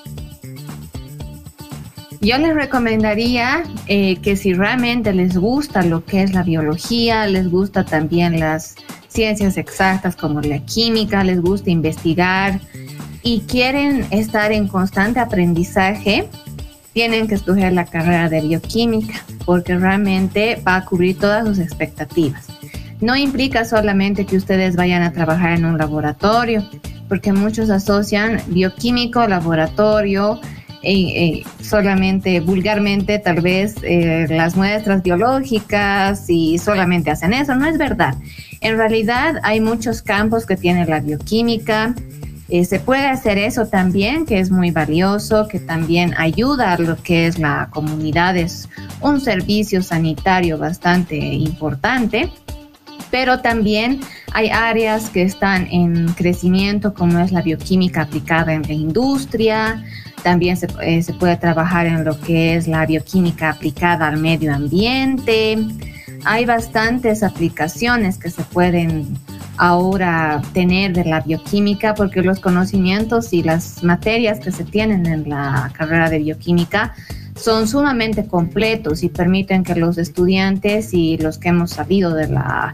Yo 2.21 2.37
les 2.37 2.55
recomendaría 2.55 3.63
eh, 3.87 4.17
que 4.17 4.35
si 4.35 4.53
realmente 4.53 5.13
les 5.13 5.37
gusta 5.37 5.83
lo 5.83 6.05
que 6.05 6.23
es 6.23 6.35
la 6.35 6.43
biología, 6.43 7.27
les 7.27 7.49
gusta 7.49 7.85
también 7.85 8.41
las 8.41 8.75
ciencias 9.07 9.57
exactas 9.57 10.17
como 10.17 10.41
la 10.41 10.59
química, 10.59 11.23
les 11.23 11.41
gusta 11.41 11.71
investigar 11.71 12.61
y 13.23 13.41
quieren 13.43 14.07
estar 14.11 14.51
en 14.51 14.67
constante 14.67 15.21
aprendizaje, 15.21 16.29
tienen 16.93 17.29
que 17.29 17.37
escoger 17.37 17.73
la 17.73 17.85
carrera 17.85 18.29
de 18.29 18.41
bioquímica 18.41 19.25
porque 19.45 19.77
realmente 19.77 20.61
va 20.67 20.77
a 20.77 20.85
cubrir 20.85 21.19
todas 21.19 21.47
sus 21.47 21.61
expectativas. 21.61 22.49
No 23.01 23.15
implica 23.15 23.65
solamente 23.65 24.27
que 24.27 24.37
ustedes 24.37 24.75
vayan 24.75 25.03
a 25.03 25.13
trabajar 25.13 25.53
en 25.53 25.65
un 25.65 25.79
laboratorio, 25.79 26.69
porque 27.09 27.33
muchos 27.33 27.71
asocian 27.71 28.43
bioquímico, 28.49 29.25
laboratorio, 29.29 30.41
e, 30.83 31.45
solamente 31.61 32.41
vulgarmente 32.41 33.19
tal 33.19 33.41
vez 33.41 33.77
eh, 33.83 34.27
las 34.29 34.57
muestras 34.57 35.03
biológicas 35.03 36.25
y 36.29 36.59
solamente 36.59 37.11
hacen 37.11 37.33
eso. 37.33 37.55
No 37.55 37.67
es 37.67 37.79
verdad. 37.79 38.15
En 38.61 38.77
realidad 38.77 39.37
hay 39.43 39.61
muchos 39.61 40.03
campos 40.03 40.47
que 40.47 40.57
tiene 40.57 40.85
la 40.87 41.01
bioquímica. 41.01 41.95
Eh, 42.49 42.65
se 42.65 42.81
puede 42.81 43.07
hacer 43.07 43.37
eso 43.37 43.67
también, 43.67 44.25
que 44.25 44.39
es 44.39 44.51
muy 44.51 44.71
valioso, 44.71 45.49
que 45.49 45.61
también 45.61 46.15
ayuda 46.17 46.73
a 46.73 46.79
lo 46.79 46.97
que 46.97 47.27
es 47.27 47.39
la 47.39 47.69
comunidad. 47.71 48.37
Es 48.37 48.69
un 49.01 49.21
servicio 49.21 49.83
sanitario 49.83 50.59
bastante 50.59 51.17
importante 51.17 52.31
pero 53.11 53.41
también 53.41 54.01
hay 54.33 54.49
áreas 54.49 55.11
que 55.11 55.23
están 55.23 55.67
en 55.71 56.09
crecimiento, 56.15 56.95
como 56.95 57.19
es 57.21 57.33
la 57.33 57.43
bioquímica 57.43 58.03
aplicada 58.03 58.53
en 58.53 58.63
la 58.63 58.73
industria, 58.73 59.85
también 60.23 60.57
se, 60.57 60.69
eh, 60.83 61.03
se, 61.03 61.15
puede 61.15 61.37
trabajar 61.37 61.87
en 61.87 62.05
lo 62.05 62.21
que 62.21 62.57
es 62.57 62.67
la 62.67 62.85
bioquímica 62.87 63.51
aplicada 63.51 64.09
al 64.09 64.19
medio 64.19 64.55
ambiente, 64.55 65.59
hay 66.25 66.45
bastantes 66.45 67.23
aplicaciones 67.23 68.19
que 68.19 68.31
se 68.31 68.43
pueden 68.43 69.17
ahora 69.57 70.41
tener 70.53 70.93
de 70.93 71.05
la 71.05 71.21
bioquímica 71.21 71.95
porque 71.95 72.23
los 72.23 72.41
conocimientos 72.41 73.33
y 73.33 73.43
las 73.43 73.83
materias 73.83 74.41
que 74.41 74.53
se 74.53 74.65
tienen 74.65 75.07
en 75.07 75.29
la 75.29 75.71
carrera 75.77 76.09
de 76.11 76.19
bioquímica 76.19 76.95
son 77.35 77.69
sumamente 77.69 78.27
completos 78.27 79.03
y 79.03 79.09
permiten 79.09 79.63
que 79.63 79.75
los 79.75 79.99
estudiantes 79.99 80.93
y 80.93 81.19
los 81.19 81.39
que 81.39 81.49
hemos 81.49 81.71
salido 81.71 82.15
de, 82.15 82.29
la, 82.29 82.73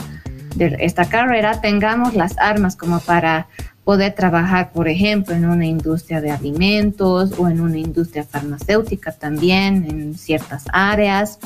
de 0.55 0.77
esta 0.81 1.07
carrera 1.07 1.61
tengamos 1.61 2.15
las 2.15 2.39
armas 2.39 2.77
como 2.77 3.01
para 3.01 3.49
poder 3.85 4.15
trabajar, 4.15 4.73
por 4.73 4.89
ejemplo, 4.89 5.35
en 5.35 5.45
una 5.45 5.67
industria 5.67 6.21
de 6.21 6.31
alimentos 6.31 7.33
o 7.39 7.49
en 7.49 7.61
una 7.61 7.79
industria 7.79 8.25
farmacéutica 8.25 9.13
también, 9.13 9.87
en 9.89 10.15
ciertas 10.15 10.65
áreas. 10.73 11.39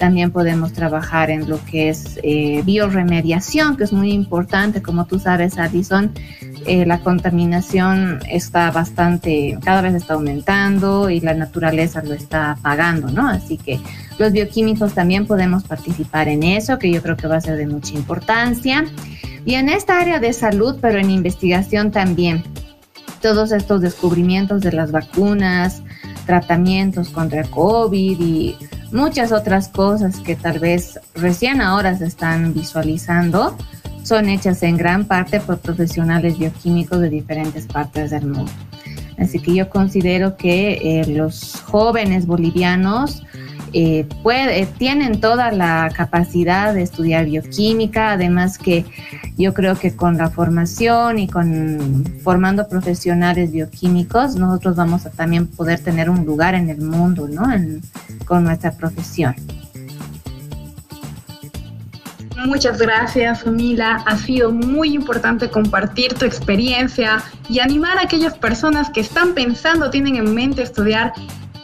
También 0.00 0.30
podemos 0.30 0.72
trabajar 0.72 1.28
en 1.28 1.46
lo 1.46 1.62
que 1.62 1.90
es 1.90 2.18
eh, 2.22 2.62
bioremediación, 2.64 3.76
que 3.76 3.84
es 3.84 3.92
muy 3.92 4.12
importante. 4.12 4.80
Como 4.80 5.04
tú 5.04 5.18
sabes, 5.18 5.58
Addison, 5.58 6.12
eh, 6.64 6.86
la 6.86 7.00
contaminación 7.00 8.18
está 8.26 8.70
bastante, 8.70 9.58
cada 9.62 9.82
vez 9.82 9.94
está 9.94 10.14
aumentando 10.14 11.10
y 11.10 11.20
la 11.20 11.34
naturaleza 11.34 12.02
lo 12.02 12.14
está 12.14 12.56
pagando, 12.62 13.10
¿no? 13.10 13.28
Así 13.28 13.58
que 13.58 13.78
los 14.18 14.32
bioquímicos 14.32 14.94
también 14.94 15.26
podemos 15.26 15.64
participar 15.64 16.28
en 16.28 16.44
eso, 16.44 16.78
que 16.78 16.90
yo 16.90 17.02
creo 17.02 17.18
que 17.18 17.26
va 17.26 17.36
a 17.36 17.42
ser 17.42 17.58
de 17.58 17.66
mucha 17.66 17.92
importancia. 17.92 18.86
Y 19.44 19.56
en 19.56 19.68
esta 19.68 20.00
área 20.00 20.18
de 20.18 20.32
salud, 20.32 20.78
pero 20.80 20.98
en 20.98 21.10
investigación 21.10 21.90
también, 21.90 22.42
todos 23.20 23.52
estos 23.52 23.82
descubrimientos 23.82 24.62
de 24.62 24.72
las 24.72 24.92
vacunas, 24.92 25.82
tratamientos 26.24 27.10
contra 27.10 27.42
COVID 27.42 28.18
y 28.18 28.56
muchas 28.92 29.32
otras 29.32 29.68
cosas 29.68 30.16
que 30.20 30.36
tal 30.36 30.58
vez 30.58 30.98
recién 31.14 31.60
ahora 31.60 31.96
se 31.96 32.06
están 32.06 32.52
visualizando 32.54 33.56
son 34.04 34.28
hechas 34.28 34.62
en 34.62 34.76
gran 34.76 35.04
parte 35.04 35.40
por 35.40 35.58
profesionales 35.58 36.38
bioquímicos 36.38 37.00
de 37.00 37.10
diferentes 37.10 37.66
partes 37.66 38.10
del 38.10 38.26
mundo. 38.26 38.50
Así 39.18 39.38
que 39.38 39.54
yo 39.54 39.68
considero 39.68 40.36
que 40.36 41.00
eh, 41.00 41.06
los 41.06 41.60
jóvenes 41.66 42.26
bolivianos 42.26 43.22
eh, 43.72 44.06
tienen 44.78 45.20
toda 45.20 45.50
la 45.52 45.90
capacidad 45.94 46.74
de 46.74 46.82
estudiar 46.82 47.26
bioquímica, 47.26 48.12
además 48.12 48.58
que 48.58 48.84
yo 49.36 49.54
creo 49.54 49.78
que 49.78 49.94
con 49.94 50.16
la 50.16 50.30
formación 50.30 51.18
y 51.18 51.28
con 51.28 52.04
formando 52.22 52.68
profesionales 52.68 53.52
bioquímicos, 53.52 54.36
nosotros 54.36 54.76
vamos 54.76 55.06
a 55.06 55.10
también 55.10 55.46
poder 55.46 55.80
tener 55.80 56.10
un 56.10 56.24
lugar 56.24 56.54
en 56.54 56.68
el 56.68 56.80
mundo, 56.80 57.28
¿no? 57.28 57.46
con 58.26 58.44
nuestra 58.44 58.72
profesión. 58.72 59.34
Muchas 62.46 62.78
gracias, 62.78 63.46
Mila. 63.46 64.02
Ha 64.06 64.16
sido 64.16 64.50
muy 64.50 64.94
importante 64.94 65.50
compartir 65.50 66.14
tu 66.14 66.24
experiencia 66.24 67.22
y 67.48 67.60
animar 67.60 67.98
a 67.98 68.02
aquellas 68.02 68.36
personas 68.38 68.88
que 68.90 69.00
están 69.00 69.34
pensando, 69.34 69.90
tienen 69.90 70.16
en 70.16 70.34
mente 70.34 70.62
estudiar 70.62 71.12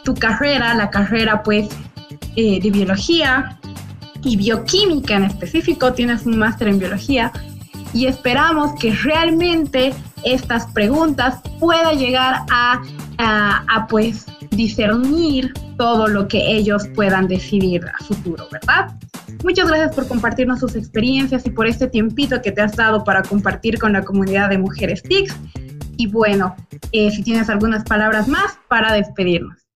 tu 0.03 0.13
carrera, 0.13 0.73
la 0.75 0.89
carrera 0.89 1.41
pues 1.41 1.67
eh, 2.37 2.61
de 2.61 2.71
biología. 2.71 3.59
y 4.23 4.35
bioquímica 4.35 5.15
en 5.15 5.23
específico, 5.25 5.93
tienes 5.93 6.25
un 6.25 6.37
máster 6.37 6.67
en 6.67 6.79
biología 6.79 7.31
y 7.93 8.05
esperamos 8.07 8.73
que 8.79 8.91
realmente 8.91 9.93
estas 10.23 10.65
preguntas 10.67 11.39
puedan 11.59 11.97
llegar 11.97 12.41
a, 12.51 12.81
a, 13.17 13.87
pues 13.87 14.25
discernir 14.51 15.53
todo 15.77 16.07
lo 16.07 16.27
que 16.27 16.51
ellos 16.51 16.87
puedan 16.95 17.27
decidir 17.27 17.85
a 17.85 18.03
futuro, 18.03 18.47
¿verdad? 18.51 18.95
Muchas 19.43 19.67
gracias 19.67 19.95
por 19.95 20.07
compartirnos 20.07 20.59
sus 20.59 20.75
experiencias 20.75 21.45
y 21.45 21.51
por 21.51 21.67
este 21.67 21.87
tiempito 21.87 22.41
que 22.41 22.51
te 22.51 22.61
has 22.61 22.75
dado 22.75 23.03
para 23.03 23.21
compartir 23.21 23.79
con 23.79 23.93
la 23.93 24.03
comunidad 24.03 24.49
de 24.49 24.57
mujeres 24.57 25.03
TICS. 25.03 25.35
Y 25.97 26.07
bueno, 26.07 26.55
eh, 26.91 27.11
si 27.11 27.23
tienes 27.23 27.49
algunas 27.49 27.83
palabras 27.83 28.27
más 28.27 28.57
para 28.67 28.93
despedirnos. 28.93 29.66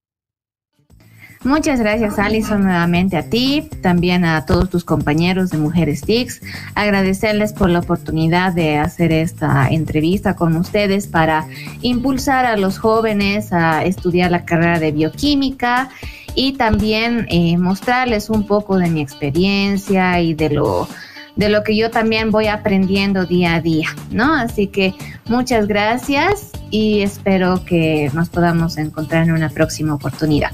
Muchas 1.44 1.80
gracias 1.80 2.20
Alison 2.20 2.62
nuevamente 2.62 3.18
a 3.18 3.24
ti, 3.24 3.68
también 3.82 4.26
a 4.26 4.46
todos 4.46 4.70
tus 4.70 4.84
compañeros 4.84 5.50
de 5.50 5.58
Mujeres 5.58 6.02
TICS. 6.02 6.40
Agradecerles 6.76 7.52
por 7.52 7.72
la 7.72 7.80
oportunidad 7.80 8.54
de 8.54 8.78
hacer 8.78 9.12
esta 9.12 9.68
entrevista 9.68 10.36
con 10.36 10.56
ustedes 10.56 11.08
para 11.08 11.48
impulsar 11.82 12.46
a 12.46 12.58
los 12.58 12.78
jóvenes 12.78 13.54
a 13.54 13.84
estudiar 13.84 14.30
la 14.30 14.46
carrera 14.46 14.78
de 14.78 14.92
bioquímica 14.92 15.90
y 16.36 16.54
también 16.54 17.26
eh, 17.28 17.58
mostrarles 17.58 18.30
un 18.30 18.46
poco 18.46 18.78
de 18.78 18.92
mi 18.92 19.02
experiencia 19.02 20.22
y 20.22 20.36
de 20.36 20.52
lo 20.52 20.88
de 21.36 21.50
lo 21.50 21.64
que 21.64 21.76
yo 21.76 21.90
también 21.90 22.30
voy 22.30 22.48
aprendiendo 22.48 23.26
día 23.26 23.56
a 23.56 23.62
día, 23.62 23.88
¿no? 24.12 24.36
Así 24.36 24.68
que 24.68 24.94
muchas 25.26 25.66
gracias 25.66 26.52
y 26.70 27.02
espero 27.02 27.64
que 27.66 28.12
nos 28.14 28.30
podamos 28.30 28.78
encontrar 28.78 29.24
en 29.24 29.32
una 29.32 29.50
próxima 29.50 29.96
oportunidad. 29.96 30.52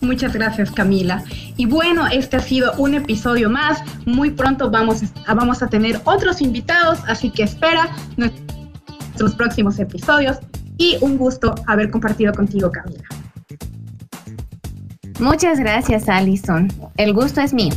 Muchas 0.00 0.32
gracias 0.32 0.70
Camila. 0.70 1.22
Y 1.56 1.66
bueno, 1.66 2.06
este 2.06 2.36
ha 2.36 2.40
sido 2.40 2.72
un 2.78 2.94
episodio 2.94 3.50
más. 3.50 3.82
Muy 4.06 4.30
pronto 4.30 4.70
vamos 4.70 5.02
a, 5.26 5.34
vamos 5.34 5.62
a 5.62 5.68
tener 5.68 6.00
otros 6.04 6.40
invitados, 6.40 7.00
así 7.06 7.30
que 7.30 7.42
espera 7.42 7.90
nuestros 8.16 9.34
próximos 9.34 9.78
episodios. 9.78 10.38
Y 10.78 10.96
un 11.02 11.18
gusto 11.18 11.54
haber 11.66 11.90
compartido 11.90 12.32
contigo 12.32 12.70
Camila. 12.70 13.04
Muchas 15.18 15.60
gracias 15.60 16.08
Alison. 16.08 16.68
El 16.96 17.12
gusto 17.12 17.42
es 17.42 17.52
mío. 17.52 17.74